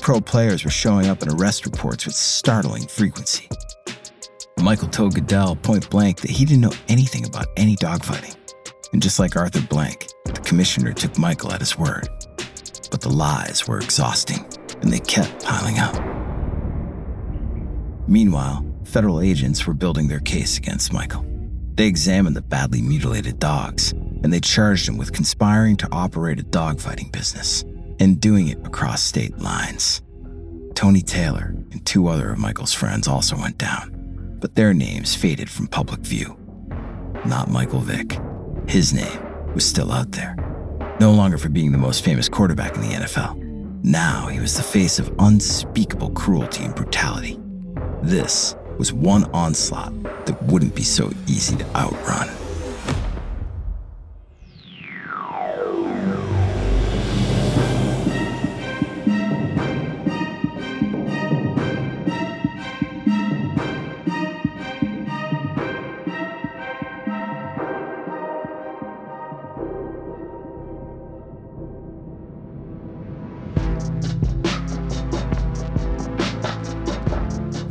Pro 0.00 0.22
players 0.22 0.64
were 0.64 0.70
showing 0.70 1.08
up 1.08 1.22
in 1.22 1.28
arrest 1.28 1.66
reports 1.66 2.06
with 2.06 2.14
startling 2.14 2.86
frequency. 2.86 3.46
Michael 4.60 4.88
told 4.88 5.14
Goodell 5.14 5.54
point 5.56 5.88
blank 5.90 6.20
that 6.22 6.30
he 6.30 6.44
didn't 6.44 6.62
know 6.62 6.72
anything 6.88 7.24
about 7.26 7.46
any 7.56 7.76
dogfighting. 7.76 8.36
And 8.92 9.02
just 9.02 9.18
like 9.18 9.36
Arthur 9.36 9.60
Blank, 9.60 10.08
the 10.24 10.32
commissioner 10.32 10.92
took 10.92 11.18
Michael 11.18 11.52
at 11.52 11.60
his 11.60 11.78
word. 11.78 12.08
But 12.90 13.00
the 13.00 13.10
lies 13.10 13.68
were 13.68 13.78
exhausting, 13.78 14.44
and 14.80 14.92
they 14.92 15.00
kept 15.00 15.44
piling 15.44 15.78
up. 15.78 15.94
Meanwhile, 18.08 18.64
federal 18.84 19.20
agents 19.20 19.66
were 19.66 19.74
building 19.74 20.08
their 20.08 20.20
case 20.20 20.56
against 20.56 20.92
Michael. 20.92 21.24
They 21.74 21.86
examined 21.86 22.34
the 22.34 22.42
badly 22.42 22.80
mutilated 22.80 23.38
dogs, 23.38 23.92
and 23.92 24.32
they 24.32 24.40
charged 24.40 24.88
him 24.88 24.96
with 24.96 25.12
conspiring 25.12 25.76
to 25.76 25.88
operate 25.92 26.40
a 26.40 26.44
dogfighting 26.44 27.12
business 27.12 27.62
and 28.00 28.20
doing 28.20 28.48
it 28.48 28.66
across 28.66 29.02
state 29.02 29.38
lines. 29.38 30.00
Tony 30.74 31.02
Taylor 31.02 31.54
and 31.72 31.84
two 31.84 32.08
other 32.08 32.30
of 32.32 32.38
Michael's 32.38 32.72
friends 32.72 33.06
also 33.08 33.36
went 33.36 33.58
down, 33.58 34.05
but 34.40 34.54
their 34.54 34.74
names 34.74 35.14
faded 35.14 35.50
from 35.50 35.66
public 35.66 36.00
view. 36.00 36.36
Not 37.24 37.50
Michael 37.50 37.80
Vick. 37.80 38.18
His 38.68 38.92
name 38.92 39.54
was 39.54 39.64
still 39.64 39.92
out 39.92 40.12
there, 40.12 40.36
no 41.00 41.12
longer 41.12 41.38
for 41.38 41.48
being 41.48 41.72
the 41.72 41.78
most 41.78 42.04
famous 42.04 42.28
quarterback 42.28 42.74
in 42.74 42.82
the 42.82 42.94
NFL. 42.94 43.36
Now 43.82 44.26
he 44.26 44.40
was 44.40 44.56
the 44.56 44.62
face 44.62 44.98
of 44.98 45.14
unspeakable 45.18 46.10
cruelty 46.10 46.64
and 46.64 46.74
brutality. 46.74 47.38
This 48.02 48.56
was 48.78 48.92
one 48.92 49.24
onslaught 49.32 49.92
that 50.26 50.42
wouldn't 50.44 50.74
be 50.74 50.82
so 50.82 51.10
easy 51.26 51.56
to 51.56 51.76
outrun. 51.76 52.28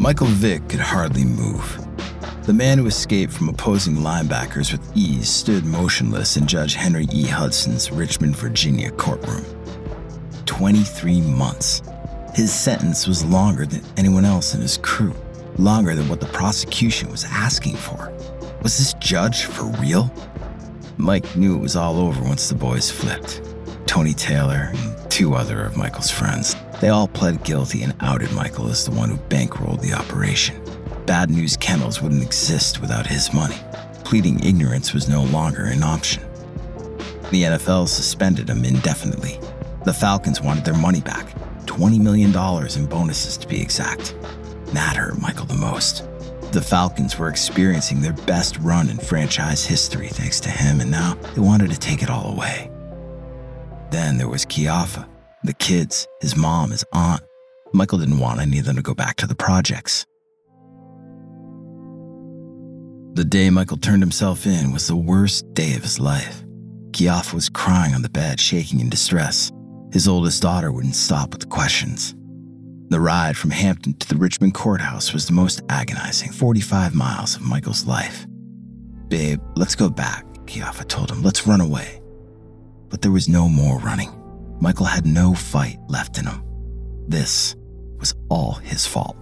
Michael 0.06 0.28
Vick 0.28 0.70
could 0.70 0.82
hardly 0.82 1.26
move. 1.26 1.84
The 2.44 2.54
man 2.54 2.78
who 2.78 2.86
escaped 2.86 3.34
from 3.34 3.50
opposing 3.50 3.96
linebackers 3.96 4.72
with 4.72 4.96
ease 4.96 5.28
stood 5.28 5.66
motionless 5.66 6.38
in 6.38 6.46
Judge 6.46 6.76
Henry 6.76 7.08
E. 7.12 7.24
Hudson's 7.26 7.92
Richmond, 7.92 8.36
Virginia 8.36 8.92
courtroom. 8.92 9.44
23 10.46 11.22
months. 11.22 11.82
His 12.36 12.54
sentence 12.54 13.08
was 13.08 13.26
longer 13.26 13.66
than 13.66 13.82
anyone 13.98 14.26
else 14.26 14.54
in 14.54 14.62
his 14.62 14.78
crew, 14.78 15.16
longer 15.58 15.96
than 15.96 16.08
what 16.08 16.20
the 16.20 16.28
prosecution 16.28 17.10
was 17.10 17.24
asking 17.24 17.76
for. 17.76 18.14
Was 18.62 18.78
this 18.78 18.94
judge 19.00 19.46
for 19.46 19.64
real? 19.82 20.14
Mike 20.98 21.36
knew 21.36 21.56
it 21.56 21.62
was 21.62 21.76
all 21.76 21.98
over 21.98 22.24
once 22.24 22.48
the 22.48 22.54
boys 22.54 22.92
flipped. 22.92 23.42
Tony 23.88 24.14
Taylor 24.14 24.70
and 24.72 25.12
two 25.12 25.34
other 25.34 25.64
of 25.64 25.76
Michael's 25.76 26.12
friends 26.12 26.56
they 26.86 26.92
all 26.92 27.08
pled 27.08 27.44
guilty 27.44 27.82
and 27.82 27.96
outed 28.02 28.32
Michael 28.34 28.70
as 28.70 28.86
the 28.86 28.92
one 28.92 29.10
who 29.10 29.18
bankrolled 29.18 29.82
the 29.82 29.92
operation. 29.92 30.62
Bad 31.08 31.32
News 31.32 31.58
Kennels 31.58 32.00
wouldn't 32.00 32.22
exist 32.22 32.80
without 32.80 33.08
his 33.08 33.34
money. 33.34 33.58
Pleading 34.04 34.40
ignorance 34.44 34.94
was 34.94 35.10
no 35.10 35.24
longer 35.24 35.66
an 35.66 35.82
option. 35.82 36.22
The 37.32 37.42
NFL 37.42 37.88
suspended 37.88 38.52
him 38.52 38.64
indefinitely. 38.64 39.40
The 39.84 39.96
Falcons 39.96 40.42
wanted 40.42 40.64
their 40.64 40.78
money 40.78 41.02
back 41.02 41.34
$20 41.66 42.00
million 42.00 42.30
in 42.30 42.86
bonuses 42.86 43.36
to 43.38 43.48
be 43.48 43.60
exact. 43.60 44.16
That 44.68 44.96
hurt 44.96 45.20
Michael 45.20 45.48
the 45.48 45.56
most. 45.56 46.04
The 46.52 46.62
Falcons 46.62 47.18
were 47.18 47.30
experiencing 47.30 48.00
their 48.00 48.14
best 48.14 48.60
run 48.60 48.92
in 48.92 49.00
franchise 49.00 49.66
history 49.66 50.10
thanks 50.10 50.40
to 50.42 50.52
him, 50.52 50.82
and 50.82 50.92
now 50.92 51.16
they 51.34 51.42
wanted 51.42 51.72
to 51.72 51.80
take 51.80 52.04
it 52.04 52.12
all 52.12 52.32
away. 52.32 52.70
Then 53.90 54.20
there 54.20 54.30
was 54.30 54.46
Kijafa 54.46 55.08
the 55.46 55.54
kids, 55.54 56.08
his 56.22 56.36
mom, 56.36 56.72
his 56.72 56.84
aunt. 56.92 57.22
Michael 57.74 57.98
didn't 57.98 58.20
want 58.20 58.40
any 58.40 58.60
of 58.60 58.66
them 58.66 58.76
to 58.76 58.82
go 58.82 58.94
back 58.94 59.18
to 59.18 59.28
the 59.28 59.36
projects. 59.36 60.06
The 63.14 63.24
day 63.24 63.50
Michael 63.50 63.78
turned 63.78 64.02
himself 64.04 64.46
in 64.46 64.74
was 64.74 64.88
the 64.88 64.96
worst 64.96 65.54
day 65.54 65.76
of 65.76 65.84
his 65.84 66.00
life. 66.00 66.44
Kijafa 66.92 67.34
was 67.34 67.50
crying 67.50 67.94
on 67.94 68.02
the 68.02 68.10
bed, 68.10 68.40
shaking 68.40 68.80
in 68.80 68.90
distress. 68.90 69.52
His 69.94 70.08
oldest 70.08 70.42
daughter 70.42 70.72
wouldn't 70.72 70.96
stop 70.96 71.32
with 71.32 71.42
the 71.42 71.48
questions. 71.48 72.16
The 72.90 73.00
ride 73.00 73.38
from 73.38 73.52
Hampton 73.52 73.94
to 73.96 74.08
the 74.08 74.18
Richmond 74.18 74.54
courthouse 74.54 75.14
was 75.14 75.26
the 75.26 75.34
most 75.34 75.62
agonizing 75.70 76.32
45 76.32 76.94
miles 76.94 77.36
of 77.36 77.42
Michael's 77.42 77.86
life. 77.86 78.26
Babe, 79.08 79.40
let's 79.56 79.76
go 79.76 79.90
back, 79.90 80.26
Kijafa 80.46 80.88
told 80.88 81.12
him. 81.12 81.22
Let's 81.22 81.48
run 81.48 81.62
away. 81.62 82.02
But 82.90 83.02
there 83.02 83.12
was 83.12 83.30
no 83.30 83.48
more 83.48 83.80
running. 83.80 84.12
Michael 84.60 84.86
had 84.86 85.06
no 85.06 85.34
fight 85.34 85.80
left 85.88 86.18
in 86.18 86.26
him. 86.26 86.44
This 87.08 87.56
was 88.00 88.14
all 88.30 88.54
his 88.54 88.86
fault. 88.86 89.18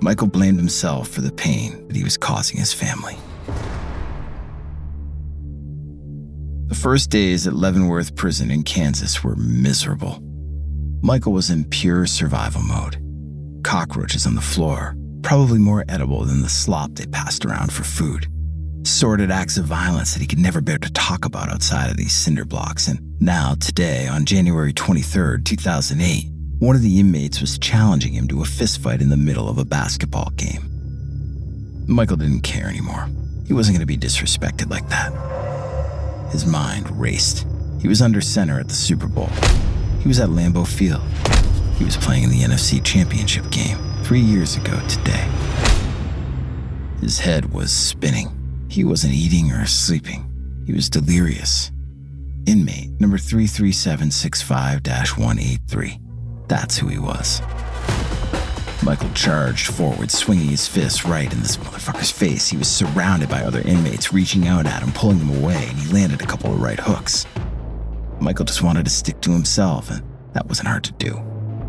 Michael 0.00 0.28
blamed 0.28 0.58
himself 0.58 1.08
for 1.08 1.20
the 1.20 1.32
pain 1.32 1.86
that 1.88 1.96
he 1.96 2.04
was 2.04 2.16
causing 2.16 2.58
his 2.58 2.72
family. 2.72 3.16
The 6.66 6.74
first 6.74 7.10
days 7.10 7.46
at 7.46 7.54
Leavenworth 7.54 8.14
Prison 8.14 8.50
in 8.50 8.62
Kansas 8.62 9.24
were 9.24 9.36
miserable. 9.36 10.22
Michael 11.02 11.32
was 11.32 11.50
in 11.50 11.64
pure 11.64 12.06
survival 12.06 12.62
mode. 12.62 13.02
Cockroaches 13.64 14.26
on 14.26 14.34
the 14.34 14.40
floor, 14.40 14.96
probably 15.22 15.58
more 15.58 15.84
edible 15.88 16.24
than 16.24 16.42
the 16.42 16.48
slop 16.48 16.94
they 16.94 17.06
passed 17.06 17.44
around 17.44 17.72
for 17.72 17.84
food 17.84 18.28
sordid 18.84 19.30
acts 19.30 19.58
of 19.58 19.64
violence 19.64 20.14
that 20.14 20.20
he 20.20 20.26
could 20.26 20.38
never 20.38 20.60
bear 20.60 20.78
to 20.78 20.92
talk 20.92 21.24
about 21.24 21.50
outside 21.50 21.90
of 21.90 21.96
these 21.96 22.14
cinder 22.14 22.44
blocks. 22.44 22.88
And 22.88 23.20
now, 23.20 23.54
today, 23.54 24.06
on 24.06 24.24
January 24.24 24.72
23, 24.72 25.42
2008, 25.42 26.24
one 26.58 26.74
of 26.74 26.82
the 26.82 26.98
inmates 26.98 27.40
was 27.40 27.58
challenging 27.58 28.12
him 28.12 28.26
to 28.28 28.42
a 28.42 28.44
fistfight 28.46 29.00
in 29.00 29.10
the 29.10 29.16
middle 29.16 29.48
of 29.48 29.58
a 29.58 29.64
basketball 29.64 30.30
game. 30.36 31.84
Michael 31.86 32.16
didn't 32.16 32.42
care 32.42 32.68
anymore. 32.68 33.08
He 33.46 33.54
wasn't 33.54 33.76
going 33.76 33.86
to 33.86 33.86
be 33.86 33.96
disrespected 33.96 34.70
like 34.70 34.88
that. 34.88 35.12
His 36.30 36.44
mind 36.44 36.90
raced. 37.00 37.46
He 37.80 37.88
was 37.88 38.02
under 38.02 38.20
center 38.20 38.60
at 38.60 38.68
the 38.68 38.74
Super 38.74 39.06
Bowl. 39.06 39.30
He 40.00 40.08
was 40.08 40.20
at 40.20 40.28
Lambeau 40.28 40.66
Field. 40.66 41.02
He 41.76 41.84
was 41.84 41.96
playing 41.96 42.24
in 42.24 42.30
the 42.30 42.40
NFC 42.40 42.84
Championship 42.84 43.48
game 43.50 43.78
three 44.02 44.20
years 44.20 44.56
ago 44.56 44.78
today. 44.88 45.28
His 47.00 47.20
head 47.20 47.52
was 47.52 47.72
spinning. 47.72 48.37
He 48.68 48.84
wasn't 48.84 49.14
eating 49.14 49.50
or 49.50 49.66
sleeping. 49.66 50.24
He 50.66 50.72
was 50.72 50.90
delirious. 50.90 51.70
Inmate 52.46 52.90
number 53.00 53.18
33765 53.18 55.18
183. 55.18 56.00
That's 56.48 56.76
who 56.76 56.88
he 56.88 56.98
was. 56.98 57.42
Michael 58.82 59.10
charged 59.10 59.66
forward, 59.66 60.10
swinging 60.10 60.48
his 60.48 60.68
fist 60.68 61.04
right 61.04 61.32
in 61.32 61.40
this 61.40 61.56
motherfucker's 61.56 62.10
face. 62.10 62.48
He 62.48 62.56
was 62.56 62.68
surrounded 62.68 63.28
by 63.28 63.42
other 63.42 63.60
inmates 63.62 64.12
reaching 64.12 64.46
out 64.46 64.66
at 64.66 64.82
him, 64.82 64.92
pulling 64.92 65.18
him 65.18 65.42
away, 65.42 65.66
and 65.68 65.78
he 65.78 65.92
landed 65.92 66.22
a 66.22 66.26
couple 66.26 66.52
of 66.52 66.60
right 66.60 66.78
hooks. 66.78 67.26
Michael 68.20 68.44
just 68.44 68.62
wanted 68.62 68.84
to 68.84 68.90
stick 68.90 69.20
to 69.22 69.32
himself, 69.32 69.90
and 69.90 70.02
that 70.32 70.46
wasn't 70.46 70.68
hard 70.68 70.84
to 70.84 70.92
do. 70.92 71.20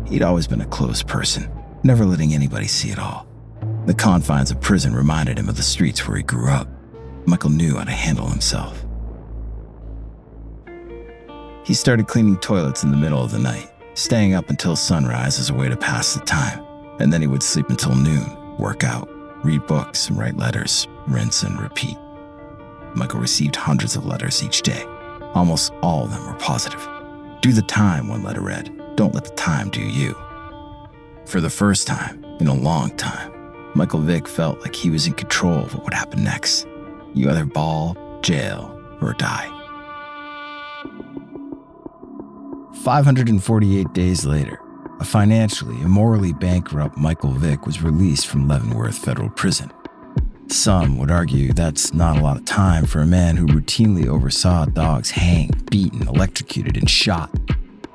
He'd 0.06 0.22
always 0.22 0.46
been 0.46 0.60
a 0.60 0.66
closed 0.66 1.08
person, 1.08 1.50
never 1.82 2.04
letting 2.04 2.32
anybody 2.32 2.66
see 2.66 2.90
it 2.90 2.98
all. 2.98 3.26
The 3.86 3.94
confines 3.94 4.50
of 4.50 4.60
prison 4.60 4.94
reminded 4.94 5.38
him 5.38 5.48
of 5.48 5.56
the 5.56 5.62
streets 5.62 6.06
where 6.06 6.16
he 6.16 6.22
grew 6.22 6.48
up. 6.48 6.68
Michael 7.26 7.50
knew 7.50 7.76
how 7.76 7.84
to 7.84 7.90
handle 7.90 8.26
himself. 8.26 8.84
He 11.64 11.74
started 11.74 12.08
cleaning 12.08 12.38
toilets 12.38 12.82
in 12.82 12.90
the 12.90 12.96
middle 12.96 13.22
of 13.22 13.30
the 13.30 13.38
night, 13.38 13.70
staying 13.94 14.34
up 14.34 14.50
until 14.50 14.74
sunrise 14.74 15.38
as 15.38 15.50
a 15.50 15.54
way 15.54 15.68
to 15.68 15.76
pass 15.76 16.14
the 16.14 16.24
time, 16.24 16.64
and 16.98 17.12
then 17.12 17.20
he 17.20 17.26
would 17.26 17.42
sleep 17.42 17.68
until 17.68 17.94
noon, 17.94 18.56
work 18.58 18.82
out, 18.82 19.08
read 19.44 19.66
books, 19.66 20.08
and 20.08 20.18
write 20.18 20.36
letters, 20.36 20.88
rinse 21.06 21.42
and 21.42 21.60
repeat. 21.60 21.96
Michael 22.94 23.20
received 23.20 23.56
hundreds 23.56 23.94
of 23.94 24.06
letters 24.06 24.42
each 24.42 24.62
day. 24.62 24.84
Almost 25.34 25.72
all 25.82 26.04
of 26.04 26.10
them 26.10 26.26
were 26.26 26.38
positive. 26.38 26.88
Do 27.40 27.52
the 27.52 27.62
time, 27.62 28.08
one 28.08 28.22
letter 28.22 28.40
read. 28.40 28.96
Don't 28.96 29.14
let 29.14 29.24
the 29.24 29.34
time 29.34 29.70
do 29.70 29.80
you. 29.80 30.16
For 31.26 31.40
the 31.40 31.50
first 31.50 31.86
time 31.86 32.24
in 32.40 32.48
a 32.48 32.54
long 32.54 32.90
time, 32.96 33.32
Michael 33.74 34.00
Vick 34.00 34.26
felt 34.26 34.60
like 34.62 34.74
he 34.74 34.90
was 34.90 35.06
in 35.06 35.12
control 35.12 35.60
of 35.60 35.74
what 35.74 35.84
would 35.84 35.94
happen 35.94 36.24
next. 36.24 36.66
You 37.14 37.30
either 37.30 37.44
ball, 37.44 37.96
jail, 38.22 38.80
or 39.00 39.14
die. 39.14 39.56
548 42.82 43.92
days 43.92 44.24
later, 44.24 44.60
a 45.00 45.04
financially 45.04 45.76
and 45.76 45.90
morally 45.90 46.32
bankrupt 46.32 46.96
Michael 46.96 47.32
Vick 47.32 47.66
was 47.66 47.82
released 47.82 48.26
from 48.26 48.48
Leavenworth 48.48 48.96
Federal 48.96 49.30
Prison. 49.30 49.70
Some 50.48 50.98
would 50.98 51.10
argue 51.10 51.52
that's 51.52 51.94
not 51.94 52.16
a 52.16 52.22
lot 52.22 52.36
of 52.36 52.44
time 52.44 52.86
for 52.86 53.00
a 53.00 53.06
man 53.06 53.36
who 53.36 53.46
routinely 53.46 54.06
oversaw 54.06 54.64
dogs 54.66 55.10
hanged, 55.10 55.70
beaten, 55.70 56.08
electrocuted, 56.08 56.76
and 56.76 56.88
shot. 56.88 57.30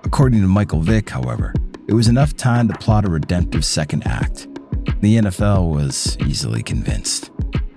According 0.04 0.42
to 0.42 0.48
Michael 0.48 0.82
Vick, 0.82 1.10
however, 1.10 1.54
it 1.88 1.94
was 1.94 2.08
enough 2.08 2.36
time 2.36 2.68
to 2.68 2.78
plot 2.78 3.06
a 3.06 3.10
redemptive 3.10 3.66
second 3.66 4.08
act. 4.08 4.48
The 5.02 5.18
NFL 5.18 5.72
was 5.72 6.18
easily 6.22 6.64
convinced. 6.64 7.30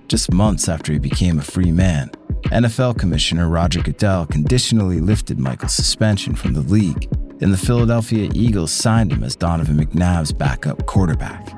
Just 0.09 0.33
months 0.33 0.67
after 0.67 0.91
he 0.91 0.97
became 0.97 1.37
a 1.37 1.43
free 1.43 1.71
man, 1.71 2.09
NFL 2.45 2.97
Commissioner 2.97 3.47
Roger 3.47 3.79
Goodell 3.79 4.25
conditionally 4.25 4.99
lifted 4.99 5.37
Michael's 5.37 5.75
suspension 5.75 6.33
from 6.33 6.53
the 6.53 6.61
league, 6.61 7.07
and 7.41 7.53
the 7.53 7.57
Philadelphia 7.57 8.27
Eagles 8.33 8.71
signed 8.71 9.11
him 9.13 9.23
as 9.23 9.35
Donovan 9.35 9.77
McNabb's 9.77 10.33
backup 10.33 10.87
quarterback. 10.87 11.55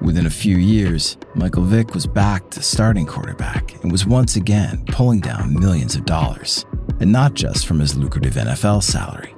Within 0.00 0.24
a 0.24 0.30
few 0.30 0.56
years, 0.56 1.18
Michael 1.34 1.64
Vick 1.64 1.92
was 1.92 2.06
back 2.06 2.48
to 2.52 2.62
starting 2.62 3.04
quarterback 3.04 3.74
and 3.82 3.92
was 3.92 4.06
once 4.06 4.36
again 4.36 4.82
pulling 4.86 5.20
down 5.20 5.52
millions 5.52 5.94
of 5.94 6.06
dollars, 6.06 6.64
and 7.00 7.12
not 7.12 7.34
just 7.34 7.66
from 7.66 7.80
his 7.80 7.94
lucrative 7.94 8.36
NFL 8.36 8.82
salary. 8.82 9.33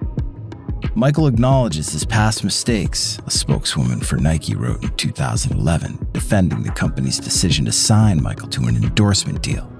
Michael 0.96 1.26
acknowledges 1.26 1.90
his 1.90 2.06
past 2.06 2.42
mistakes, 2.42 3.18
a 3.26 3.30
spokeswoman 3.30 4.00
for 4.00 4.16
Nike 4.16 4.54
wrote 4.54 4.82
in 4.82 4.88
2011, 4.96 6.08
defending 6.12 6.62
the 6.62 6.70
company's 6.70 7.20
decision 7.20 7.66
to 7.66 7.72
sign 7.72 8.22
Michael 8.22 8.48
to 8.48 8.62
an 8.62 8.76
endorsement 8.76 9.42
deal. 9.42 9.70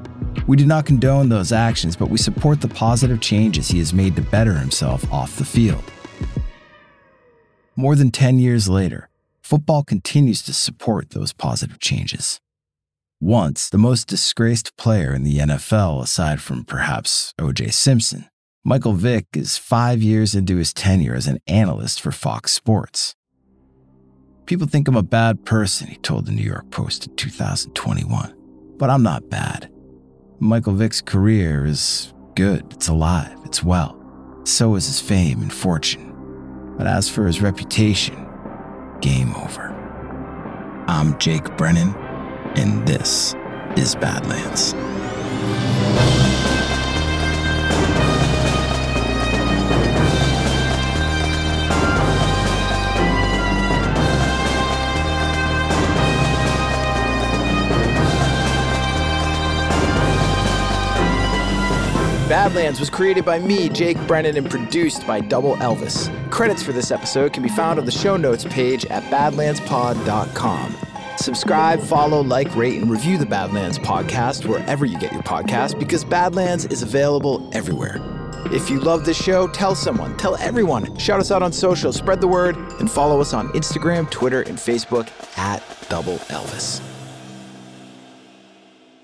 We 0.47 0.59
do 0.59 0.67
not 0.67 0.85
condone 0.85 1.31
those 1.31 1.53
actions, 1.53 1.97
but 1.97 2.11
we 2.11 2.19
support 2.19 2.61
the 2.61 2.69
positive 2.69 3.23
changes 3.23 3.69
he 3.69 3.79
has 3.79 3.95
made 3.95 4.14
to 4.17 4.21
better 4.21 4.53
himself 4.53 5.11
off 5.11 5.37
the 5.37 5.47
field. 5.47 5.85
More 7.77 7.97
than 7.97 8.11
10 8.11 8.39
years 8.39 8.69
later, 8.69 9.09
football 9.41 9.85
continues 9.85 10.43
to 10.43 10.53
support 10.53 11.11
those 11.11 11.33
positive 11.33 11.79
changes. 11.79 12.43
Once 13.23 13.71
the 13.71 13.79
most 13.79 14.07
disgraced 14.07 14.77
player 14.77 15.14
in 15.14 15.23
the 15.23 15.39
NFL, 15.39 16.03
aside 16.03 16.43
from 16.43 16.62
perhaps 16.62 17.33
O.J. 17.39 17.69
Simpson, 17.69 18.29
Michael 18.69 18.95
Vick 18.95 19.27
is 19.35 19.57
five 19.57 20.03
years 20.03 20.35
into 20.35 20.57
his 20.57 20.75
tenure 20.75 21.14
as 21.14 21.29
an 21.29 21.39
analyst 21.47 22.01
for 22.01 22.11
Fox 22.11 22.51
Sports. 22.51 23.14
People 24.47 24.67
think 24.67 24.89
I'm 24.89 24.97
a 24.97 25.05
bad 25.05 25.45
person, 25.45 25.87
he 25.87 25.95
told 25.99 26.27
the 26.27 26.33
New 26.33 26.43
York 26.43 26.69
Post 26.73 27.07
in 27.07 27.14
2021. 27.14 28.35
But 28.77 28.91
I'm 28.91 29.05
not 29.05 29.31
bad. 29.31 29.71
Michael 30.41 30.73
Vick's 30.73 31.01
career 31.01 31.64
is 31.64 32.12
good, 32.35 32.67
it's 32.73 32.89
alive, 32.89 33.39
it's 33.45 33.62
well. 33.62 33.97
So 34.43 34.75
is 34.75 34.87
his 34.87 35.01
fame 35.01 35.43
and 35.43 35.53
fortune. 35.53 36.75
But 36.77 36.89
as 36.89 37.09
for 37.09 37.25
his 37.25 37.41
reputation, 37.41 38.17
game 39.01 39.33
over. 39.37 39.73
I'm 40.89 41.17
Jake 41.21 41.57
Brennan, 41.57 41.95
and 42.57 42.85
this 42.85 43.33
is 43.77 43.95
Badlands. 43.95 44.75
Badlands 62.29 62.81
was 62.81 62.91
created 62.91 63.24
by 63.24 63.39
me, 63.39 63.68
Jake 63.68 63.97
Brennan, 64.09 64.37
and 64.37 64.51
produced 64.51 65.07
by 65.07 65.20
Double 65.20 65.55
Elvis. 65.59 66.11
Credits 66.29 66.61
for 66.61 66.72
this 66.72 66.91
episode 66.91 67.33
can 67.33 67.45
be 67.45 67.49
found 67.49 67.79
on 67.79 67.85
the 67.85 67.93
show 67.93 68.16
notes 68.16 68.45
page 68.45 68.85
at 68.87 69.05
badlandspod.com. 69.05 70.77
Subscribe, 71.18 71.81
follow, 71.81 72.22
like, 72.22 72.55
rate, 72.57 72.83
and 72.83 72.91
review 72.91 73.16
the 73.16 73.24
Badlands 73.24 73.79
podcast 73.79 74.45
wherever 74.45 74.85
you 74.85 74.99
get 74.99 75.12
your 75.12 75.22
podcast 75.22 75.79
because 75.79 76.05
Badlands 76.05 76.64
is 76.66 76.83
available 76.83 77.49
everywhere. 77.55 78.01
If 78.47 78.70
you 78.70 78.81
love 78.81 79.05
this 79.05 79.16
show, 79.16 79.47
tell 79.47 79.77
someone, 79.77 80.16
tell 80.16 80.35
everyone. 80.37 80.99
Shout 80.99 81.20
us 81.20 81.31
out 81.31 81.45
on 81.45 81.53
social, 81.53 81.93
spread 81.93 82.20
the 82.20 82.29
word, 82.29 82.57
and 82.81 82.91
follow 82.91 83.20
us 83.20 83.35
on 83.35 83.51
Instagram, 83.51 84.11
Twitter, 84.11 84.43
and 84.43 84.59
Facebook 84.59 85.09
at 85.39 85.62
Double 85.89 86.16
Elvis. 86.29 86.81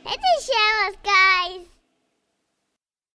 Hit 0.05 0.19
the 0.19 0.43
show 0.43 0.91
guys. 1.05 1.72